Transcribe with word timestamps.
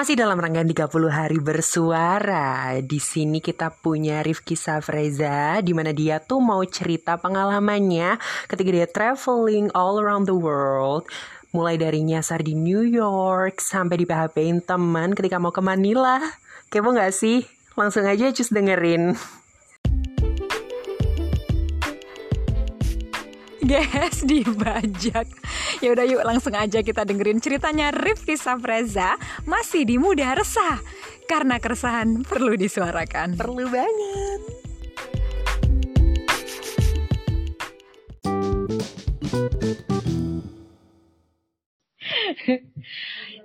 Masih 0.00 0.16
dalam 0.16 0.40
rangkaian 0.40 0.64
30 0.64 1.12
hari 1.12 1.36
bersuara. 1.44 2.72
Di 2.80 2.96
sini 2.96 3.36
kita 3.36 3.68
punya 3.68 4.24
Rifki 4.24 4.56
Safreza 4.56 5.60
di 5.60 5.76
mana 5.76 5.92
dia 5.92 6.16
tuh 6.16 6.40
mau 6.40 6.64
cerita 6.64 7.20
pengalamannya 7.20 8.16
ketika 8.48 8.70
dia 8.72 8.88
traveling 8.88 9.68
all 9.76 10.00
around 10.00 10.24
the 10.24 10.32
world. 10.32 11.04
Mulai 11.52 11.76
dari 11.76 12.00
nyasar 12.00 12.40
di 12.40 12.56
New 12.56 12.80
York 12.80 13.60
sampai 13.60 14.00
di 14.00 14.08
PHP-in 14.08 14.64
teman 14.64 15.12
ketika 15.12 15.36
mau 15.36 15.52
ke 15.52 15.60
Manila. 15.60 16.16
Kepo 16.72 16.96
gak 16.96 17.12
sih? 17.12 17.44
Langsung 17.76 18.08
aja 18.08 18.32
cus 18.32 18.48
dengerin. 18.48 19.20
Guys, 23.60 24.24
dibajak. 24.24 25.28
Ya 25.84 25.92
udah 25.92 26.08
yuk 26.08 26.24
langsung 26.24 26.56
aja 26.56 26.80
kita 26.80 27.04
dengerin 27.04 27.44
ceritanya 27.44 27.92
Rifki 27.92 28.40
Safreza 28.40 29.20
masih 29.44 29.84
di 29.84 30.00
Muda 30.00 30.32
Resah. 30.32 30.80
Karena 31.28 31.60
keresahan 31.60 32.24
perlu 32.24 32.56
disuarakan. 32.56 33.36
Perlu 33.36 33.68
banget. 33.68 34.40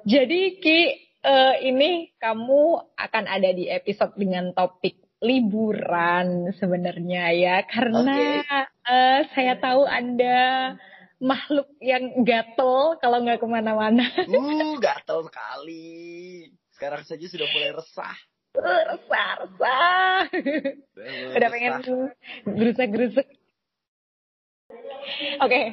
Jadi 0.06 0.42
Ki, 0.64 0.82
uh, 1.28 1.60
ini 1.60 2.16
kamu 2.16 2.64
akan 2.96 3.24
ada 3.28 3.52
di 3.52 3.68
episode 3.68 4.16
dengan 4.16 4.56
topik 4.56 5.05
liburan 5.26 6.54
sebenarnya 6.62 7.34
ya, 7.34 7.58
karena 7.66 8.46
okay. 8.46 8.70
uh, 8.86 9.20
saya 9.34 9.58
tahu 9.58 9.90
Anda 9.90 10.78
makhluk 11.18 11.74
yang 11.82 12.22
gatel 12.22 13.02
kalau 13.02 13.18
nggak 13.26 13.42
ke 13.42 13.48
mana-mana. 13.50 14.06
Uh, 14.30 14.78
gatel 14.78 15.26
sekali. 15.26 16.54
Sekarang 16.78 17.02
saja 17.02 17.26
sudah 17.26 17.48
mulai 17.50 17.72
resah. 17.74 18.16
Uh, 18.56 18.84
resah, 18.94 19.30
resah. 19.42 20.20
Udah 21.34 21.50
pengen 21.50 21.74
gerusuk-gerusuk. 22.46 23.28
Oke, 24.76 25.40
okay. 25.40 25.66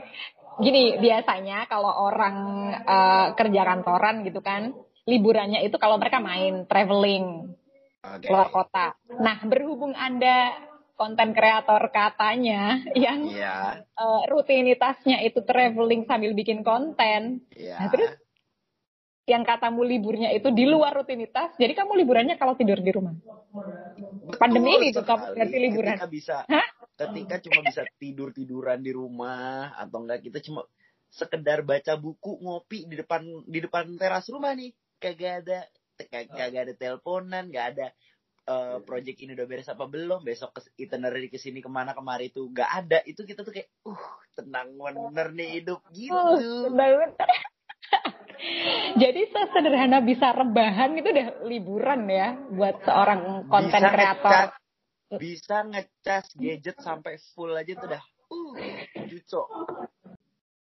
gini 0.60 0.96
biasanya 1.00 1.68
kalau 1.68 1.90
orang 1.90 2.36
uh, 2.84 3.26
kerja 3.36 3.62
kantoran 3.64 4.22
gitu 4.24 4.40
kan, 4.44 4.72
liburannya 5.08 5.64
itu 5.66 5.74
kalau 5.80 5.98
mereka 5.98 6.22
main 6.22 6.68
traveling 6.70 7.56
okay. 8.02 8.28
keluar 8.28 8.50
kota. 8.50 8.98
Nah, 9.22 9.38
berhubung 9.46 9.94
Anda 9.94 10.58
konten 10.98 11.34
kreator 11.34 11.82
katanya 11.90 12.78
yang 12.94 13.26
yeah. 13.26 13.82
Iya. 13.82 13.98
uh, 13.98 14.22
rutinitasnya 14.28 15.24
itu 15.24 15.40
traveling 15.42 16.04
sambil 16.06 16.36
bikin 16.36 16.62
konten. 16.62 17.42
Yeah. 17.56 17.78
Nah, 17.80 17.88
terus 17.90 18.12
yang 19.22 19.46
katamu 19.46 19.86
liburnya 19.86 20.34
itu 20.34 20.50
di 20.50 20.66
luar 20.66 20.98
rutinitas, 20.98 21.54
jadi 21.54 21.78
kamu 21.78 21.94
liburannya 22.02 22.34
kalau 22.34 22.58
tidur 22.58 22.82
di 22.82 22.90
rumah. 22.90 23.14
Betul 23.14 24.38
Pandemi 24.38 24.82
ini 24.82 24.88
tuh 24.90 25.06
kamu 25.06 25.38
berarti 25.38 25.58
liburan. 25.62 25.94
Ketika 25.94 26.10
bisa, 26.10 26.36
Hah? 26.50 26.68
ketika 26.98 27.36
cuma 27.38 27.60
bisa 27.62 27.82
tidur 28.02 28.34
tiduran 28.34 28.82
di 28.82 28.90
rumah 28.90 29.78
atau 29.78 30.02
enggak 30.02 30.26
kita 30.26 30.42
cuma 30.42 30.66
sekedar 31.06 31.62
baca 31.62 31.94
buku 31.94 32.42
ngopi 32.42 32.90
di 32.90 32.98
depan 32.98 33.22
di 33.46 33.58
depan 33.62 33.94
teras 33.94 34.26
rumah 34.26 34.58
nih, 34.58 34.74
kagak 34.98 35.46
ada 35.46 35.70
kagak 35.98 36.62
ada 36.68 36.74
teleponan, 36.74 37.48
nggak 37.48 37.66
ada 37.76 37.86
uh, 38.48 38.78
project 38.82 39.18
ini 39.22 39.36
udah 39.36 39.46
beres 39.46 39.70
apa 39.70 39.84
belum 39.86 40.24
besok 40.24 40.56
ke 40.56 40.60
itinerary 40.80 41.28
ke 41.28 41.38
sini 41.38 41.60
ke 41.60 41.70
mana 41.70 41.92
kemari 41.92 42.32
itu 42.32 42.48
nggak 42.48 42.70
ada. 42.70 42.98
Itu 43.06 43.22
kita 43.24 43.44
tuh 43.44 43.52
kayak 43.54 43.68
uh 43.86 44.04
tenang 44.32 44.76
bener 44.76 45.28
nih 45.32 45.48
hidup. 45.60 45.80
Gitu. 45.92 46.12
uh, 46.12 46.68
tenang 46.68 46.92
bener 47.12 47.28
jadi 49.02 49.20
sesederhana 49.30 50.02
bisa 50.02 50.34
rebahan 50.34 50.98
itu 50.98 51.08
udah 51.12 51.28
liburan 51.46 52.08
ya 52.08 52.34
buat 52.50 52.82
seorang 52.82 53.46
konten 53.46 53.82
kreator. 53.82 54.56
bisa 55.20 55.68
ngecas 55.68 56.32
gadget 56.40 56.76
sampai 56.80 57.20
full 57.36 57.52
aja 57.52 57.76
tuh 57.76 57.86
udah 57.92 58.02
uh 58.32 58.52
cucok 59.08 59.48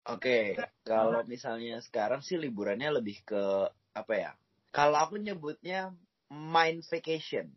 Oke, 0.03 0.59
okay, 0.59 0.59
kalau 0.83 1.23
misalnya 1.31 1.79
sekarang 1.79 2.27
sih 2.27 2.35
liburannya 2.35 2.91
lebih 2.91 3.23
ke 3.23 3.71
apa 3.95 4.15
ya? 4.19 4.35
Kalau 4.73 4.99
aku 4.99 5.21
nyebutnya 5.21 5.93
mind 6.33 6.83
vacation 6.89 7.53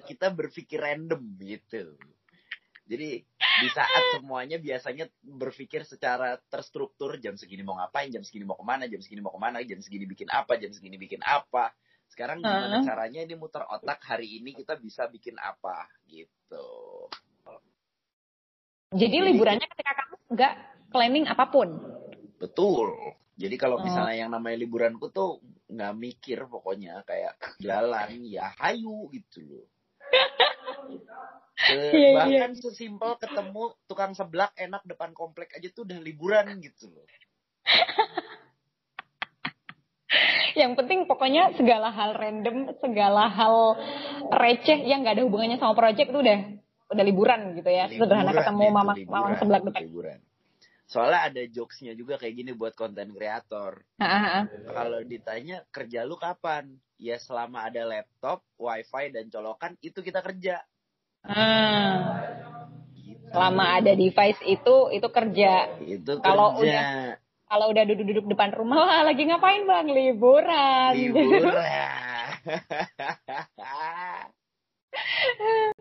kita 0.00 0.32
berpikir 0.32 0.80
random 0.80 1.36
gitu. 1.36 1.92
Jadi 2.88 3.20
di 3.60 3.68
saat 3.70 4.16
semuanya 4.16 4.56
biasanya 4.56 5.06
berpikir 5.20 5.84
secara 5.84 6.40
terstruktur 6.48 7.20
jam 7.20 7.36
segini 7.36 7.60
mau 7.60 7.76
ngapain, 7.76 8.08
jam 8.08 8.24
segini 8.24 8.48
mau 8.48 8.56
ke 8.56 8.64
mana, 8.64 8.88
jam 8.88 9.00
segini 9.04 9.20
mau 9.20 9.36
ke 9.36 9.40
mana, 9.40 9.60
jam 9.62 9.78
segini 9.84 10.08
bikin 10.08 10.32
apa, 10.32 10.56
jam 10.56 10.72
segini 10.72 10.96
bikin 10.96 11.20
apa. 11.20 11.76
Sekarang 12.08 12.40
gimana 12.40 12.80
uh. 12.80 12.84
caranya 12.84 13.20
ini 13.24 13.36
muter 13.36 13.64
otak 13.68 14.00
hari 14.04 14.40
ini 14.40 14.56
kita 14.56 14.76
bisa 14.80 15.08
bikin 15.08 15.36
apa 15.36 15.88
gitu. 16.08 16.68
Jadi, 18.92 19.08
Jadi 19.08 19.16
liburannya 19.32 19.66
ketika 19.72 19.92
kamu 20.04 20.14
nggak 20.36 20.54
planning 20.92 21.24
apa 21.28 21.44
pun. 21.48 21.68
Betul. 22.36 22.92
Jadi 23.40 23.56
kalau 23.56 23.80
oh. 23.80 23.84
misalnya 23.84 24.16
yang 24.26 24.30
namanya 24.32 24.60
liburanku 24.60 25.08
tuh 25.08 25.40
nggak 25.72 25.94
mikir 25.96 26.38
pokoknya 26.44 27.00
kayak 27.08 27.40
jalan 27.58 28.20
ya 28.28 28.52
hayu 28.60 29.08
gitu 29.10 29.40
loh. 29.40 29.66
yeah, 31.72 31.92
iya. 31.92 32.10
bahkan 32.20 32.52
yeah. 32.52 32.60
sesimpel 32.60 33.16
ketemu 33.16 33.72
tukang 33.88 34.12
seblak 34.12 34.52
enak 34.60 34.84
depan 34.84 35.16
komplek 35.16 35.56
aja 35.56 35.68
tuh 35.72 35.88
udah 35.88 35.98
liburan 36.04 36.60
gitu 36.60 36.92
loh. 36.92 37.06
yang 40.60 40.76
penting 40.76 41.08
pokoknya 41.08 41.56
segala 41.56 41.88
hal 41.88 42.12
random, 42.12 42.76
segala 42.84 43.32
hal 43.32 43.80
receh 44.28 44.84
yang 44.84 45.00
nggak 45.00 45.16
ada 45.16 45.24
hubungannya 45.24 45.56
sama 45.56 45.72
project 45.72 46.12
itu 46.12 46.20
udah 46.20 46.38
udah 46.92 47.04
liburan 47.04 47.56
gitu 47.56 47.70
ya. 47.72 47.88
Liburan, 47.88 48.04
Sederhana 48.04 48.32
ketemu 48.36 48.64
mama 48.68 48.92
mama 49.08 49.28
seblak 49.40 49.64
depan. 49.64 49.80
Liburan. 49.88 50.20
Soalnya 50.86 51.20
ada 51.30 51.42
jokesnya 51.48 51.96
juga 51.96 52.20
kayak 52.20 52.34
gini 52.36 52.52
buat 52.52 52.76
konten 52.76 53.14
kreator. 53.16 53.80
Kalau 54.68 55.00
ditanya 55.06 55.64
kerja 55.72 56.04
lu 56.04 56.20
kapan? 56.20 56.76
Ya 57.02 57.18
selama 57.18 57.66
ada 57.66 57.82
laptop, 57.82 58.46
wifi 58.60 59.10
dan 59.10 59.26
colokan 59.32 59.74
itu 59.82 59.98
kita 60.04 60.22
kerja. 60.22 60.62
Hmm. 61.26 61.98
Gitu. 62.94 63.26
Selama 63.34 63.78
ada 63.78 63.92
device 63.94 64.42
itu 64.46 64.76
itu 64.94 65.08
kerja. 65.10 65.52
Itu 65.82 66.22
Kalau 66.22 66.62
udah 66.62 67.18
kalau 67.52 67.68
udah 67.68 67.84
duduk-duduk 67.84 68.32
depan 68.32 68.48
rumah 68.54 68.86
lah 68.86 69.00
lagi 69.04 69.28
ngapain 69.28 69.68
bang 69.68 69.86
liburan. 69.90 70.92
Liburan. 70.96 72.26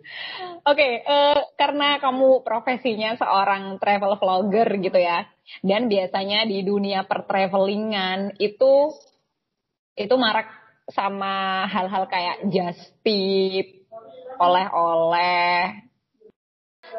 Oke, 0.62 0.78
okay, 0.78 0.94
uh, 1.02 1.34
eh, 1.34 1.40
karena 1.58 1.98
kamu 1.98 2.46
profesinya 2.46 3.18
seorang 3.18 3.82
travel 3.82 4.14
vlogger 4.22 4.70
gitu 4.78 5.00
ya, 5.02 5.26
dan 5.66 5.90
biasanya 5.90 6.46
di 6.46 6.62
dunia 6.62 7.02
pertravelingan 7.10 8.38
itu 8.38 8.94
itu 9.98 10.16
marak 10.22 10.54
sama 10.94 11.66
hal-hal 11.66 12.06
kayak 12.06 12.46
just 12.54 12.94
tip, 13.02 13.90
oleh-oleh. 14.38 15.82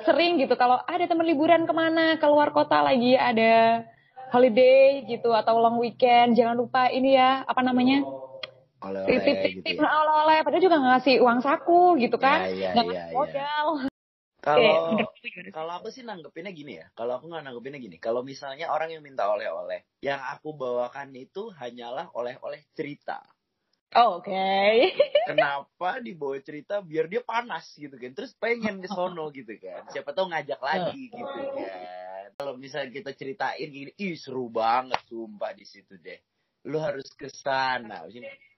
Sering 0.02 0.42
gitu 0.42 0.58
kalau 0.58 0.82
ada 0.82 1.04
teman 1.06 1.26
liburan 1.26 1.62
ke 1.62 1.74
mana, 1.74 2.18
keluar 2.18 2.50
kota 2.50 2.82
lagi 2.82 3.14
ada 3.14 3.86
holiday 4.34 5.06
gitu 5.06 5.30
atau 5.30 5.60
long 5.62 5.78
weekend, 5.78 6.34
jangan 6.34 6.58
lupa 6.58 6.90
ini 6.90 7.14
ya 7.14 7.46
apa 7.46 7.62
namanya 7.62 8.02
oleh-oleh 8.82 9.62
gitu 9.62 9.66
ya. 9.78 9.86
oleh-oleh 9.86 10.38
padahal 10.42 10.62
juga 10.62 10.76
nggak 10.82 10.92
ngasih 10.98 11.16
uang 11.22 11.40
saku 11.40 11.82
gitu 12.02 12.16
kan 12.18 12.38
ya, 12.50 12.50
ya, 12.50 12.70
nggak 12.74 12.86
ya, 12.90 13.04
modal 13.14 13.66
kalau 14.46 14.74
kalau 15.54 15.72
aku 15.78 15.88
sih 15.94 16.02
nanggepinnya 16.02 16.50
gini 16.50 16.82
ya 16.82 16.86
kalau 16.98 17.22
aku 17.22 17.30
nggak 17.30 17.46
nanggepinnya 17.46 17.78
gini 17.78 17.96
kalau 18.02 18.26
misalnya 18.26 18.74
orang 18.74 18.90
yang 18.90 19.02
minta 19.06 19.30
oleh-oleh 19.30 19.86
yang 20.02 20.18
aku 20.18 20.52
bawakan 20.58 21.14
itu 21.14 21.54
hanyalah 21.54 22.10
oleh-oleh 22.12 22.58
cerita 22.74 23.22
Oh, 23.92 24.24
Oke. 24.24 24.32
Okay. 24.32 24.76
Kenapa 25.28 26.00
dibawa 26.00 26.40
cerita 26.40 26.80
biar 26.80 27.12
dia 27.12 27.20
panas 27.20 27.68
gitu 27.76 27.92
kan. 27.92 28.16
Terus 28.16 28.32
pengen 28.40 28.80
di 28.80 28.88
sono 28.88 29.28
gitu 29.28 29.52
kan. 29.60 29.84
Siapa 29.92 30.16
tahu 30.16 30.32
ngajak 30.32 30.60
lagi 30.64 31.12
gitu 31.12 31.40
kan. 31.52 32.32
Kalau 32.40 32.56
misalnya 32.56 32.88
kita 32.88 33.12
ceritain 33.12 33.68
gini, 33.68 33.92
ih 34.00 34.16
seru 34.16 34.48
banget 34.48 34.96
sumpah 35.12 35.52
di 35.52 35.68
situ 35.68 36.00
deh. 36.00 36.16
Lu 36.72 36.80
harus 36.80 37.04
ke 37.12 37.28
sana. 37.28 38.08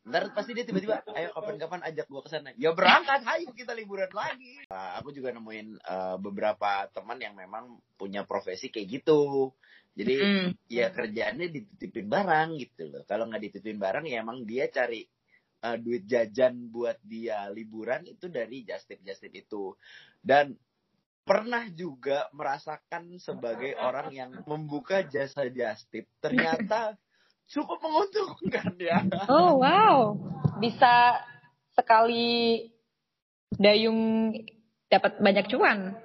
Ntar 0.05 0.37
pasti 0.37 0.53
dia 0.53 0.69
tiba-tiba, 0.69 1.01
ayo 1.17 1.33
kapan-kapan 1.33 1.81
ajak 1.89 2.06
gua 2.12 2.21
ke 2.21 2.29
sana. 2.29 2.53
Ya 2.61 2.77
berangkat, 2.77 3.25
ayo 3.25 3.49
kita 3.56 3.73
liburan 3.73 4.12
lagi. 4.12 4.69
Uh, 4.69 5.01
aku 5.01 5.17
juga 5.17 5.33
nemuin 5.33 5.81
uh, 5.81 6.17
beberapa 6.21 6.85
teman 6.93 7.17
yang 7.17 7.33
memang 7.33 7.81
punya 7.97 8.29
profesi 8.29 8.69
kayak 8.69 9.01
gitu. 9.01 9.53
Jadi 9.97 10.15
mm. 10.21 10.49
ya 10.69 10.93
kerjaannya 10.93 11.49
dititipin 11.49 12.12
barang 12.12 12.49
gitu 12.61 12.93
loh. 12.93 13.03
Kalau 13.09 13.31
nggak 13.31 13.49
dititipin 13.49 13.81
barang 13.81 14.05
ya 14.05 14.21
emang 14.21 14.45
dia 14.45 14.69
cari 14.69 15.09
uh, 15.65 15.77
duit 15.81 16.05
jajan 16.05 16.69
buat 16.69 17.01
dia 17.01 17.49
liburan 17.49 18.05
itu 18.05 18.29
dari 18.29 18.61
just 18.69 18.85
tip 18.85 19.01
just 19.01 19.25
tip 19.25 19.33
itu. 19.33 19.73
Dan 20.21 20.53
pernah 21.25 21.65
juga 21.73 22.29
merasakan 22.37 23.17
sebagai 23.17 23.73
orang 23.89 24.12
yang 24.12 24.31
membuka 24.45 25.01
jasa 25.09 25.49
just 25.49 25.89
tip 25.89 26.05
ternyata 26.21 27.01
cukup 27.50 27.79
menguntungkan 27.81 28.73
ya. 28.81 29.05
Oh 29.29 29.61
wow, 29.61 30.17
bisa 30.58 31.20
sekali 31.75 32.69
dayung 33.55 34.31
dapat 34.88 35.19
banyak 35.19 35.46
cuan. 35.50 35.99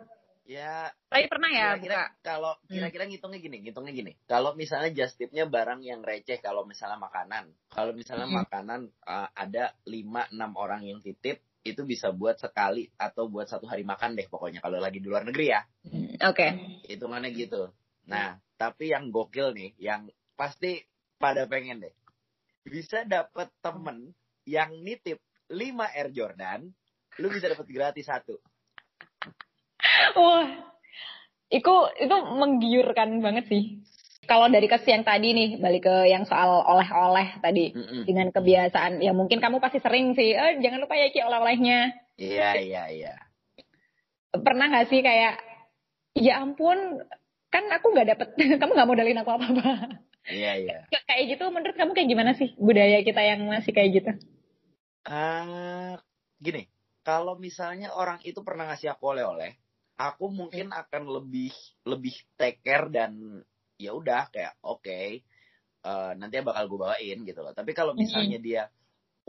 Ya, 0.50 0.90
Tapi 1.14 1.30
pernah 1.30 1.46
ya 1.54 1.78
kira-kira 1.78 2.10
buka. 2.10 2.26
kalau 2.26 2.54
kira-kira 2.66 3.06
ngitungnya 3.06 3.38
gini, 3.38 3.58
ngitungnya 3.62 3.94
gini. 3.94 4.12
Kalau 4.26 4.58
misalnya 4.58 4.90
just 4.90 5.14
tipnya 5.22 5.46
barang 5.46 5.86
yang 5.86 6.02
receh, 6.02 6.42
kalau 6.42 6.66
misalnya 6.66 6.98
makanan, 6.98 7.54
kalau 7.70 7.94
misalnya 7.94 8.26
Hmm. 8.26 8.42
makanan 8.42 8.82
uh, 9.06 9.30
ada 9.38 9.78
5 9.86 10.34
6 10.34 10.34
orang 10.58 10.82
yang 10.90 11.06
titip, 11.06 11.46
itu 11.62 11.86
bisa 11.86 12.10
buat 12.10 12.42
sekali 12.42 12.90
atau 12.98 13.30
buat 13.30 13.46
satu 13.46 13.70
hari 13.70 13.86
makan 13.86 14.18
deh 14.18 14.26
pokoknya 14.26 14.58
kalau 14.58 14.82
lagi 14.82 14.98
di 14.98 15.06
luar 15.06 15.22
negeri 15.22 15.54
ya. 15.54 15.62
Hmm, 15.86 16.18
Oke. 16.26 16.48
Hitungannya 16.90 17.30
gitu. 17.30 17.70
Nah, 18.10 18.42
tapi 18.58 18.90
yang 18.90 19.14
gokil 19.14 19.54
nih, 19.54 19.78
yang 19.78 20.10
pasti 20.34 20.82
pada 21.20 21.44
pengen 21.46 21.84
deh. 21.84 21.94
Bisa 22.64 23.04
dapet 23.04 23.52
temen 23.60 24.16
yang 24.48 24.72
nitip 24.82 25.20
5 25.52 25.86
Air 25.94 26.10
Jordan, 26.16 26.72
lu 27.20 27.28
bisa 27.28 27.52
dapet 27.52 27.68
gratis 27.68 28.08
satu. 28.08 28.40
Wah, 30.16 30.48
itu 31.52 31.74
itu 32.00 32.16
menggiurkan 32.34 33.20
banget 33.20 33.46
sih. 33.52 33.84
Kalau 34.30 34.46
dari 34.46 34.70
kes 34.70 34.86
yang 34.86 35.02
tadi 35.02 35.34
nih, 35.34 35.50
balik 35.58 35.90
ke 35.90 35.96
yang 36.06 36.22
soal 36.22 36.62
oleh-oleh 36.62 37.42
tadi. 37.42 37.74
Mm-mm. 37.74 38.06
Dengan 38.06 38.30
kebiasaan, 38.30 39.02
ya 39.02 39.10
mungkin 39.10 39.42
kamu 39.42 39.58
pasti 39.58 39.82
sering 39.82 40.14
sih, 40.14 40.38
eh 40.38 40.62
jangan 40.62 40.86
lupa 40.86 40.94
ya 40.94 41.10
Ki 41.10 41.26
oleh-olehnya. 41.26 41.98
Iya, 42.22 42.50
iya, 42.62 42.84
iya. 42.94 43.14
Pernah 44.30 44.70
gak 44.70 44.94
sih 44.94 45.02
kayak, 45.02 45.42
ya 46.14 46.46
ampun, 46.46 47.02
kan 47.50 47.66
aku 47.74 47.90
nggak 47.90 48.08
dapet, 48.14 48.28
kamu 48.62 48.72
nggak 48.78 48.90
modalin 48.90 49.22
aku 49.26 49.32
apa-apa. 49.34 49.70
Iya, 50.30 50.52
iya. 50.62 50.78
kayak 51.10 51.24
gitu 51.36 51.44
menurut 51.50 51.76
kamu 51.76 51.92
kayak 51.98 52.10
gimana 52.10 52.32
sih 52.38 52.54
budaya 52.58 53.02
kita 53.02 53.22
yang 53.26 53.42
masih 53.50 53.72
kayak 53.74 53.90
gitu? 53.98 54.12
Ah, 55.10 55.98
gini, 56.38 56.70
kalau 57.02 57.34
misalnya 57.40 57.90
orang 57.96 58.20
itu 58.22 58.40
pernah 58.46 58.70
ngasih 58.70 58.94
aku 58.94 59.16
oleh-oleh, 59.18 59.58
aku 59.98 60.30
mungkin 60.30 60.70
akan 60.70 61.04
lebih 61.10 61.52
lebih 61.88 62.14
take 62.38 62.62
care 62.62 62.88
dan 62.94 63.42
ya 63.80 63.92
udah 63.96 64.30
kayak 64.30 64.54
oke, 64.62 65.02
eh, 65.90 66.12
nanti 66.20 66.36
bakal 66.46 66.64
gue 66.70 66.80
bawain 66.86 67.20
gitu 67.26 67.40
loh. 67.42 67.54
Tapi 67.56 67.72
kalau 67.74 67.94
misalnya 67.98 68.38
dia 68.38 68.62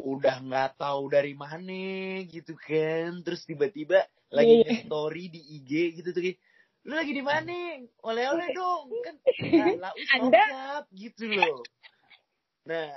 udah 0.01 0.37
nggak 0.45 0.71
tahu 0.81 1.03
dari 1.13 1.33
mana 1.37 2.25
gitu 2.29 2.55
kan, 2.57 3.21
terus 3.25 3.45
tiba-tiba 3.49 4.09
lagi 4.33 4.61
Iya. 4.65 4.87
story 4.87 5.25
di 5.33 5.41
IG 5.61 5.71
gitu 6.03 6.09
tuh 6.17 6.23
kayak, 6.25 6.39
lu 6.81 6.93
lagi 6.97 7.13
di 7.13 7.21
mana? 7.21 7.53
Oleh-oleh 8.01 8.49
dong 8.57 8.89
kan, 9.05 9.17
lah 9.83 9.93
Anda- 10.17 10.49
siap 10.49 10.85
gitu 10.97 11.25
loh. 11.29 11.61
Nah, 12.65 12.93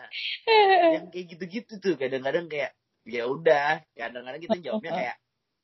yang 0.95 1.07
kayak 1.11 1.25
gitu-gitu 1.35 1.79
tuh 1.79 1.95
kadang-kadang 1.95 2.47
kayak 2.47 2.75
ya 3.03 3.27
udah 3.27 3.83
kadang-kadang 3.95 4.41
kita 4.43 4.57
jawabnya 4.59 4.91
kayak 4.99 5.15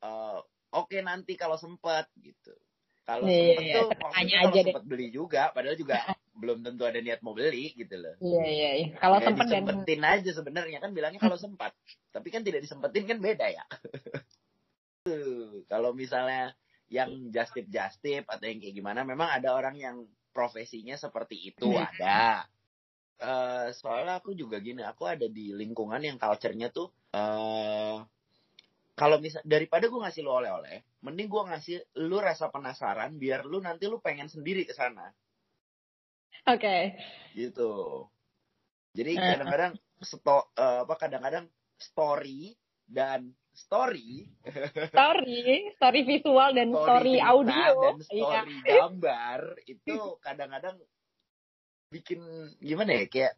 eh, 0.03 0.37
oke 0.75 0.97
nanti 0.99 1.39
kalau 1.39 1.55
sempet 1.55 2.07
gitu 2.19 2.51
kalau 3.07 3.25
Iya, 3.25 3.55
sempet 3.55 3.63
iya, 3.63 3.75
tuh 3.79 3.87
tanya 4.11 4.35
aja 4.47 4.59
deh. 4.63 4.73
beli 4.83 5.07
juga 5.09 5.51
padahal 5.55 5.79
juga 5.79 5.95
belum 6.39 6.63
tentu 6.63 6.83
ada 6.87 6.99
niat 6.99 7.19
mau 7.23 7.35
beli 7.35 7.75
gitu 7.75 7.95
loh 7.99 8.15
Iya 8.19 8.43
iya. 8.47 8.69
iya. 8.83 8.87
Kalau 8.99 9.19
Nggak 9.19 9.27
sempet 9.39 9.75
dan 9.87 10.01
aja 10.03 10.31
sebenarnya 10.35 10.79
kan 10.83 10.91
bilangnya 10.95 11.19
kalau 11.19 11.39
sempat 11.39 11.71
tapi 12.11 12.27
kan 12.31 12.43
tidak 12.43 12.63
disempetin 12.63 13.07
kan 13.07 13.19
beda 13.19 13.47
ya 13.51 13.63
kalau 15.67 15.91
misalnya 15.95 16.53
yang 16.89 17.29
just 17.35 17.53
tip 17.55 17.67
just 17.69 17.97
tip 18.03 18.25
atau 18.29 18.45
yang 18.49 18.59
kayak 18.61 18.75
gimana 18.79 19.01
memang 19.05 19.29
ada 19.37 19.53
orang 19.53 19.75
yang 19.77 19.97
profesinya 20.35 20.95
seperti 20.97 21.37
itu 21.53 21.69
Hmm. 21.69 21.85
ada 21.89 22.45
Eh, 23.19 23.67
soalnya 23.75 24.13
aku 24.23 24.31
juga 24.31 24.57
gini 24.63 24.79
aku 24.79 25.03
ada 25.03 25.27
di 25.27 25.51
lingkungan 25.51 25.99
yang 26.07 26.15
culture-nya 26.15 26.67
tuh 26.71 26.87
eh 27.11 27.97
kalau 28.99 29.17
misal 29.23 29.41
daripada 29.43 29.85
gue 29.91 29.99
ngasih 30.03 30.21
lu 30.23 30.31
oleh-oleh 30.39 30.77
mending 31.05 31.27
gue 31.33 31.43
ngasih 31.51 31.77
lu 32.07 32.17
rasa 32.27 32.45
penasaran 32.55 33.11
biar 33.21 33.41
lu 33.51 33.59
nanti 33.67 33.85
lu 33.91 33.97
pengen 34.05 34.27
sendiri 34.31 34.63
ke 34.69 34.73
sana 34.79 35.05
Oke. 36.47 36.95
gitu. 37.33 37.71
Jadi 38.97 39.13
Eh. 39.15 39.21
kadang-kadang 39.21 39.73
sto, 40.01 40.49
eh, 40.57 40.79
apa 40.85 40.95
kadang-kadang 40.97 41.45
story 41.77 42.57
dan 42.89 43.29
story, 43.59 44.31
Story, 44.89 45.75
story 45.75 46.01
visual 46.07 46.49
dan 46.55 46.69
story, 46.71 47.19
cerita 47.19 47.27
audio. 47.35 47.67
dan 47.83 47.95
Iya. 47.99 48.07
story 48.07 48.55
gambar 48.79 49.39
itu 49.67 49.97
kadang-kadang 50.23 50.75
bikin 51.89 52.21
gimana 52.61 53.01
ya 53.01 53.05
kayak 53.09 53.33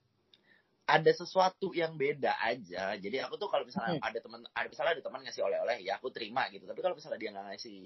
ada 0.91 1.11
sesuatu 1.15 1.71
yang 1.71 1.95
beda 1.95 2.35
aja. 2.43 2.99
Jadi 2.99 3.17
aku 3.23 3.39
tuh 3.39 3.47
kalau 3.47 3.63
misalnya 3.63 3.95
Hmm. 3.95 4.03
ada 4.11 4.19
teman, 4.19 4.41
ada 4.51 4.67
misalnya 4.67 4.91
ada 4.99 5.03
teman 5.07 5.21
ngasih 5.23 5.41
oleh-oleh, 5.47 5.77
ya 5.87 5.95
aku 5.97 6.11
terima 6.11 6.51
gitu. 6.51 6.67
Tapi 6.67 6.79
kalau 6.83 6.99
misalnya 6.99 7.19
dia 7.21 7.29
nggak 7.31 7.45
ngasih 7.47 7.77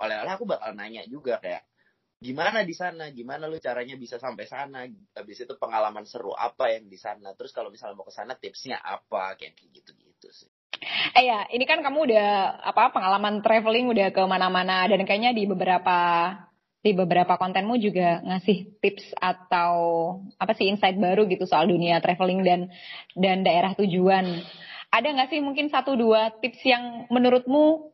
oleh-oleh, 0.00 0.32
aku 0.32 0.44
bakal 0.48 0.70
nanya 0.72 1.04
juga 1.04 1.36
kayak 1.44 1.62
gimana 2.24 2.64
di 2.64 2.72
sana, 2.72 3.12
gimana 3.12 3.44
lu 3.52 3.60
caranya 3.60 4.00
bisa 4.00 4.16
sampai 4.16 4.48
sana, 4.48 4.88
habis 5.12 5.36
itu 5.44 5.54
pengalaman 5.60 6.08
seru 6.08 6.32
apa 6.32 6.72
yang 6.72 6.88
di 6.88 6.96
sana. 6.96 7.36
Terus 7.36 7.52
kalau 7.52 7.68
misalnya 7.68 8.00
mau 8.00 8.08
ke 8.08 8.14
sana 8.16 8.32
tipsnya 8.32 8.80
apa, 8.80 9.36
kayak 9.36 9.60
gitu-gitu 9.60 9.92
sih. 9.92 10.03
Eh 11.16 11.24
ya, 11.24 11.48
ini 11.50 11.64
kan 11.64 11.80
kamu 11.80 12.12
udah 12.12 12.30
apa 12.60 12.92
pengalaman 12.92 13.40
traveling 13.40 13.88
udah 13.88 14.08
ke 14.12 14.22
mana-mana 14.28 14.84
dan 14.88 15.00
kayaknya 15.04 15.32
di 15.32 15.48
beberapa 15.48 15.98
di 16.84 16.92
beberapa 16.92 17.40
kontenmu 17.40 17.80
juga 17.80 18.20
ngasih 18.20 18.76
tips 18.84 19.16
atau 19.16 19.74
apa 20.36 20.52
sih 20.52 20.68
insight 20.68 21.00
baru 21.00 21.24
gitu 21.24 21.48
soal 21.48 21.64
dunia 21.64 21.96
traveling 22.04 22.44
dan 22.44 22.60
dan 23.16 23.40
daerah 23.40 23.72
tujuan. 23.72 24.44
Ada 24.92 25.08
nggak 25.16 25.28
sih 25.32 25.40
mungkin 25.40 25.72
satu 25.72 25.96
dua 25.96 26.28
tips 26.44 26.60
yang 26.68 27.08
menurutmu 27.08 27.88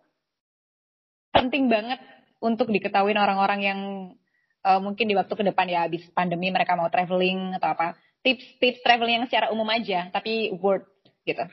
penting 1.30 1.70
banget 1.70 2.02
untuk 2.42 2.66
diketahui 2.74 3.14
orang-orang 3.14 3.60
yang 3.62 3.80
eh, 4.66 4.80
mungkin 4.82 5.06
di 5.06 5.14
waktu 5.14 5.38
ke 5.38 5.44
depan 5.46 5.70
ya 5.70 5.86
habis 5.86 6.02
pandemi 6.10 6.50
mereka 6.50 6.74
mau 6.74 6.90
traveling 6.90 7.54
atau 7.62 7.70
apa? 7.70 7.94
Tips-tips 8.26 8.82
traveling 8.82 9.22
yang 9.22 9.26
secara 9.30 9.54
umum 9.54 9.70
aja 9.70 10.10
tapi 10.10 10.50
worth 10.58 10.90
gitu. 11.22 11.46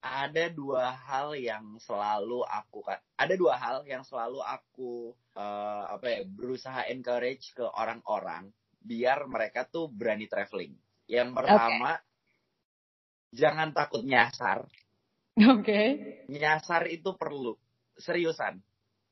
Ada 0.00 0.48
dua 0.48 0.96
hal 0.96 1.36
yang 1.36 1.76
selalu 1.76 2.40
aku 2.48 2.80
ada 3.20 3.34
dua 3.36 3.60
hal 3.60 3.84
yang 3.84 4.00
selalu 4.00 4.40
aku 4.40 5.12
eh, 5.36 5.84
apa 5.92 6.06
ya 6.08 6.20
berusaha 6.24 6.88
encourage 6.88 7.52
ke 7.52 7.64
orang-orang 7.64 8.48
biar 8.80 9.28
mereka 9.28 9.68
tuh 9.68 9.92
berani 9.92 10.24
traveling. 10.24 10.72
Yang 11.04 11.36
pertama 11.36 12.00
jangan 13.30 13.76
takut 13.76 14.02
nyasar. 14.02 14.64
Oke. 15.36 15.80
Nyasar 16.32 16.88
itu 16.88 17.14
perlu 17.14 17.54
seriusan. 18.00 18.58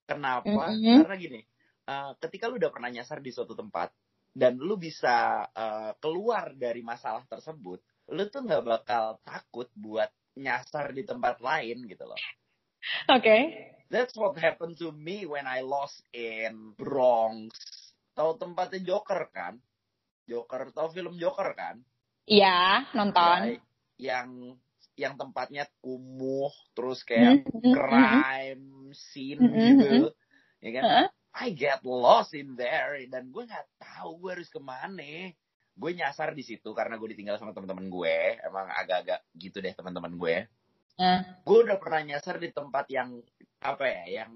Kenapa? 0.08 0.72
Mhm. 0.72 1.04
Karena 1.04 1.16
gini, 1.20 1.40
eh, 1.84 2.10
ketika 2.24 2.48
lu 2.48 2.56
udah 2.56 2.72
pernah 2.72 2.88
nyasar 2.88 3.20
di 3.20 3.28
suatu 3.28 3.52
tempat 3.52 3.92
dan 4.32 4.56
lu 4.56 4.80
bisa 4.80 5.44
eh, 5.52 5.92
keluar 6.00 6.56
dari 6.56 6.80
masalah 6.80 7.28
tersebut, 7.28 7.84
lu 8.08 8.24
tuh 8.32 8.40
nggak 8.40 8.64
bakal 8.64 9.20
takut 9.20 9.68
buat 9.76 10.08
nyasar 10.38 10.94
di 10.94 11.02
tempat 11.02 11.42
lain 11.42 11.84
gitu 11.84 12.04
loh. 12.06 12.20
Oke. 13.10 13.36
That's 13.88 14.12
what 14.14 14.36
happened 14.36 14.76
to 14.84 14.92
me 14.92 15.24
when 15.24 15.48
I 15.48 15.64
lost 15.64 16.04
in 16.12 16.76
Bronx. 16.76 17.56
Tahu 18.12 18.36
tempatnya 18.36 18.84
Joker 18.84 19.32
kan? 19.32 19.56
Joker, 20.28 20.68
tahu 20.76 20.92
film 20.92 21.16
Joker 21.16 21.56
kan? 21.56 21.80
Iya, 22.28 22.84
nonton. 22.92 23.56
Ya, 23.96 24.20
yang 24.20 24.28
yang 24.98 25.14
tempatnya 25.16 25.64
kumuh, 25.80 26.52
terus 26.76 27.00
kayak 27.06 27.48
Mhm, 27.48 27.72
mhm. 27.72 27.72
crime 27.72 28.66
scene 28.92 29.40
gitu, 29.56 30.12
ya 30.60 30.70
kan? 30.76 30.84
I 31.38 31.54
get 31.54 31.80
lost 31.86 32.34
in 32.34 32.58
there 32.58 32.98
dan 33.08 33.30
gue 33.30 33.46
nggak 33.46 33.68
tahu 33.78 34.20
gue 34.26 34.30
harus 34.36 34.50
ke 34.50 34.60
mana. 34.60 35.32
Gue 35.78 35.94
nyasar 35.94 36.34
di 36.34 36.42
situ 36.42 36.74
karena 36.74 36.98
gue 36.98 37.14
ditinggal 37.14 37.38
sama 37.38 37.54
teman-teman 37.54 37.86
gue. 37.86 38.16
Emang 38.42 38.66
agak-agak 38.66 39.22
gitu 39.38 39.62
deh 39.62 39.70
teman-teman 39.72 40.18
gue. 40.18 40.36
Nah, 40.98 41.22
gue 41.46 41.58
udah 41.62 41.78
pernah 41.78 42.02
nyasar 42.02 42.42
di 42.42 42.50
tempat 42.50 42.90
yang 42.90 43.22
apa 43.62 43.86
ya 43.86 44.26
yang 44.26 44.32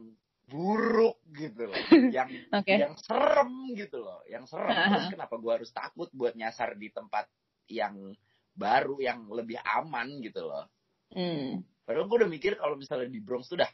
buruk 0.46 1.18
gitu 1.32 1.70
loh 1.70 1.74
yang 2.16 2.28
Oke. 2.52 2.74
yang 2.76 2.94
serem 2.98 3.72
gitu 3.72 4.02
loh 4.02 4.20
yang 4.28 4.44
serem 4.44 4.74
Ah, 4.74 4.90
terus 4.94 5.14
kenapa 5.14 5.34
gue 5.38 5.52
harus 5.54 5.70
takut 5.70 6.10
buat 6.12 6.34
nyasar 6.36 6.74
di 6.76 6.90
tempat 6.90 7.24
yang 7.70 8.12
baru 8.52 9.00
yang 9.00 9.26
lebih 9.32 9.58
aman 9.62 10.20
gitu 10.22 10.44
loh 10.44 10.66
Hmm. 11.12 11.60
padahal 11.84 12.08
gue 12.08 12.24
udah 12.24 12.30
mikir 12.32 12.56
kalau 12.56 12.72
misalnya 12.72 13.12
di 13.12 13.20
Bronx 13.20 13.44
tuh 13.44 13.60
dah 13.60 13.68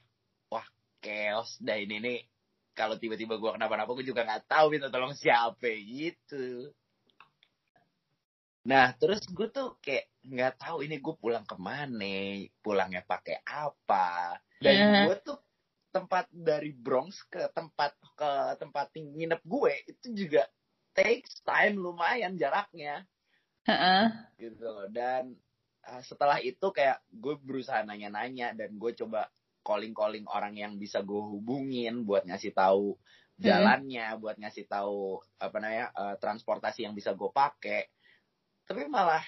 wah 0.51 0.67
chaos 0.99 1.55
dah 1.63 1.79
ini 1.79 2.03
nih 2.03 2.19
kalau 2.75 2.99
tiba-tiba 2.99 3.39
gue 3.39 3.51
kenapa-napa 3.55 3.95
gue 3.95 4.07
juga 4.07 4.27
nggak 4.27 4.51
tahu 4.51 4.75
minta 4.75 4.91
tolong 4.91 5.15
siapa 5.15 5.71
gitu 5.83 6.75
Nah, 8.69 8.93
terus 9.01 9.25
gue 9.33 9.49
tuh 9.49 9.81
kayak 9.81 10.13
nggak 10.29 10.61
tahu 10.61 10.85
ini 10.85 11.01
gue 11.01 11.15
pulang 11.17 11.49
ke 11.49 11.57
mana, 11.57 12.45
pulangnya 12.61 13.01
pakai 13.01 13.41
apa. 13.49 14.37
Dan 14.61 14.77
Mhm. 14.77 15.03
gue 15.09 15.17
tuh 15.25 15.39
tempat 15.89 16.29
dari 16.29 16.77
Bronx 16.77 17.25
ke 17.33 17.49
tempat 17.57 17.97
ke 18.13 18.31
tempat 18.61 18.93
nginep 18.93 19.41
gue 19.41 19.73
itu 19.89 20.07
juga 20.13 20.45
takes 20.93 21.41
time 21.41 21.81
lumayan 21.81 22.37
jaraknya. 22.37 23.09
Heeh. 23.65 24.05
gitu 24.37 24.65
loh. 24.65 24.89
Dan 24.89 25.37
uh, 25.89 26.03
setelah 26.05 26.41
itu 26.41 26.69
kayak 26.73 27.01
gue 27.09 27.35
berusaha 27.41 27.81
nanya-nanya 27.85 28.53
dan 28.53 28.77
gue 28.77 28.93
coba 28.97 29.33
calling-calling 29.65 30.25
orang 30.29 30.57
yang 30.57 30.73
bisa 30.81 31.05
gue 31.05 31.21
hubungin 31.21 32.05
buat 32.05 32.25
ngasih 32.25 32.57
tahu 32.57 32.97
jalannya, 33.39 34.17
buat 34.19 34.37
ngasih 34.41 34.67
tahu 34.67 35.23
apa 35.39 35.57
namanya 35.61 35.87
uh, 35.95 36.15
transportasi 36.19 36.89
yang 36.89 36.95
bisa 36.97 37.13
gue 37.15 37.31
pakai. 37.31 37.87
Tapi 38.69 38.85
malah 38.85 39.25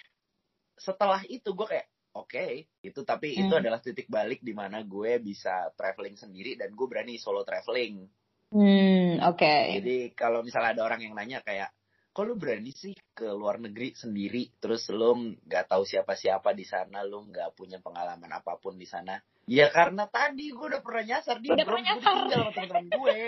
setelah 0.77 1.25
itu 1.25 1.57
gue 1.57 1.67
kayak 1.67 1.89
oke 2.13 2.47
itu 2.85 3.01
tapi 3.05 3.41
itu 3.41 3.49
Hmm. 3.49 3.61
adalah 3.65 3.81
titik 3.81 4.09
balik 4.13 4.45
di 4.45 4.53
mana 4.53 4.85
gue 4.85 5.17
bisa 5.21 5.73
traveling 5.73 6.17
sendiri 6.21 6.61
dan 6.61 6.77
gue 6.77 6.87
berani 6.87 7.17
solo 7.17 7.41
traveling. 7.41 8.05
Hmm, 8.51 9.23
oke. 9.25 9.55
Jadi 9.81 10.13
kalau 10.13 10.43
misalnya 10.45 10.75
ada 10.75 10.83
orang 10.83 11.01
yang 11.07 11.15
nanya 11.15 11.39
kayak, 11.41 11.71
kok 12.11 12.27
lu 12.27 12.35
berani 12.35 12.75
sih 12.75 12.99
ke 13.15 13.31
luar 13.31 13.63
negeri 13.63 13.95
sendiri, 13.95 14.51
terus 14.59 14.91
lu 14.91 15.39
nggak 15.47 15.71
tahu 15.71 15.87
siapa-siapa 15.87 16.51
di 16.51 16.67
sana, 16.67 17.07
lu 17.07 17.31
nggak 17.31 17.55
punya 17.55 17.79
pengalaman 17.79 18.27
apa 18.27 18.59
pun 18.59 18.75
di 18.75 18.91
sana? 18.91 19.23
Ya 19.47 19.71
karena 19.71 20.11
tadi 20.11 20.51
gue 20.51 20.67
udah 20.67 20.83
pernah 20.83 21.05
nyasar 21.15 21.39
di 21.39 21.49
Udah 21.49 21.63
pernah 21.63 21.85
nyasar. 21.95 22.15
sama 22.27 22.51
teman-teman 22.53 22.87
gue. 22.91 23.19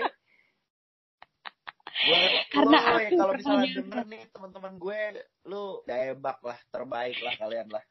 Gue 2.03 2.19
Karena 2.51 2.77
lo 2.83 2.97
aku 2.99 3.15
kalau 3.15 3.33
misalnya 3.39 3.69
denger 3.79 4.05
nih 4.11 4.21
teman-teman 4.35 4.73
gue, 4.75 4.99
lu 5.47 5.79
debak 5.87 6.39
lah, 6.43 6.59
terbaik 6.67 7.17
lah 7.23 7.33
kalian 7.39 7.67
lah. 7.71 7.83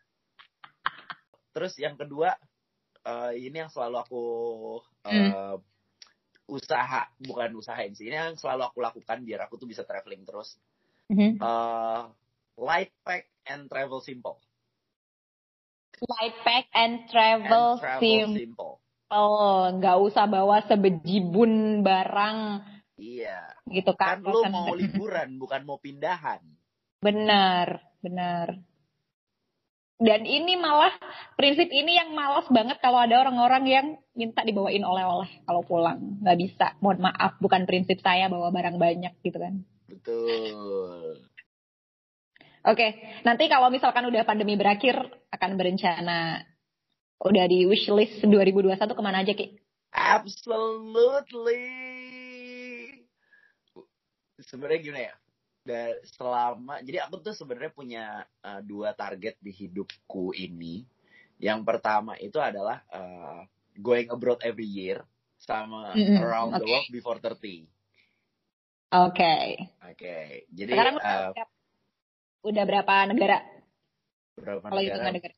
Terus 1.53 1.73
yang 1.81 1.97
kedua, 1.97 2.37
eh, 3.05 3.33
ini 3.41 3.57
yang 3.65 3.73
selalu 3.73 3.97
aku 4.05 4.25
eh, 5.09 5.57
usaha, 6.49 7.09
bukan 7.25 7.57
usahain 7.57 7.97
sih, 7.97 8.13
ini 8.13 8.17
yang 8.17 8.37
selalu 8.37 8.69
aku 8.69 8.79
lakukan 8.85 9.25
biar 9.25 9.49
aku 9.49 9.57
tuh 9.57 9.69
bisa 9.69 9.89
traveling 9.89 10.29
terus. 10.29 10.61
Mhm. 11.09 11.41
Eh, 11.41 12.03
light 12.61 12.93
pack 13.01 13.25
and 13.49 13.73
travel 13.73 14.05
simple. 14.05 14.37
Light 16.03 16.37
pack 16.45 16.67
and 16.75 17.07
travel, 17.09 17.79
and 17.79 17.81
travel 17.81 18.03
simple. 18.37 18.37
simple. 18.37 18.75
Nggak 19.77 19.99
usah 20.09 20.25
bawa 20.25 20.65
sebejibun 20.65 21.85
barang 21.85 22.39
Iya. 23.03 23.59
gitu 23.67 23.93
Kan 23.99 24.23
kan. 24.23 24.31
lu 24.31 24.47
mau 24.47 24.71
liburan, 24.79 25.35
bukan 25.43 25.67
mau 25.67 25.83
pindahan. 25.83 26.39
Benar, 27.03 27.83
benar. 27.99 28.63
Dan 30.03 30.27
ini 30.27 30.59
malah 30.59 30.91
prinsip 31.39 31.71
ini 31.71 31.95
yang 31.95 32.11
malas 32.15 32.47
banget 32.51 32.79
kalau 32.83 32.99
ada 32.99 33.23
orang-orang 33.23 33.65
yang 33.71 33.87
minta 34.19 34.43
dibawain 34.43 34.83
oleh-oleh 34.83 35.31
kalau 35.47 35.63
pulang. 35.63 36.19
Nggak 36.23 36.39
bisa. 36.43 36.67
Mohon 36.83 37.11
maaf, 37.11 37.39
bukan 37.39 37.67
prinsip 37.71 38.03
saya 38.03 38.27
bawa 38.27 38.51
barang 38.51 38.83
banyak 38.83 39.15
gitu 39.23 39.39
kan. 39.39 39.63
Betul. 39.87 41.23
Oke, 42.63 42.95
nanti 43.27 43.51
kalau 43.51 43.71
misalkan 43.71 44.07
udah 44.07 44.23
pandemi 44.23 44.55
berakhir 44.55 44.95
akan 45.35 45.59
berencana 45.59 46.47
udah 47.23 47.45
di 47.47 47.67
wishlist 47.67 48.23
2021 48.27 48.79
ke 48.79 49.03
mana 49.03 49.23
aja 49.23 49.35
Ki? 49.35 49.55
Absolutely. 49.95 51.67
Sebenarnya 54.47 54.81
gimana 54.83 55.03
ya? 55.11 55.15
Da- 55.63 55.99
selama 56.19 56.83
jadi 56.83 57.07
aku 57.07 57.23
tuh 57.23 57.35
sebenarnya 57.39 57.71
punya 57.71 58.05
uh, 58.43 58.61
dua 58.63 58.95
target 58.99 59.39
di 59.39 59.55
hidupku 59.55 60.35
ini. 60.35 60.83
Yang 61.43 61.61
pertama 61.67 62.15
itu 62.19 62.39
adalah 62.39 62.83
uh, 62.91 63.43
going 63.79 64.11
abroad 64.11 64.43
every 64.47 64.67
year 64.67 65.03
sama 65.43 65.91
Mm-mm, 65.99 66.23
around 66.23 66.55
the 66.55 66.63
oke. 66.63 66.71
world 66.71 66.89
before 66.91 67.19
30. 67.19 67.67
Oke. 68.93 69.35
Oke. 69.83 70.17
Jadi 70.53 70.71
Sekarang 70.71 70.97
uh, 71.03 71.31
udah, 71.35 71.47
udah 72.47 72.65
berapa 72.69 72.95
negara? 73.11 73.39
berapa 74.39 74.67
Kalau 74.71 74.83
hitungan 74.83 75.11
negara? 75.11 75.19
negara. 75.19 75.35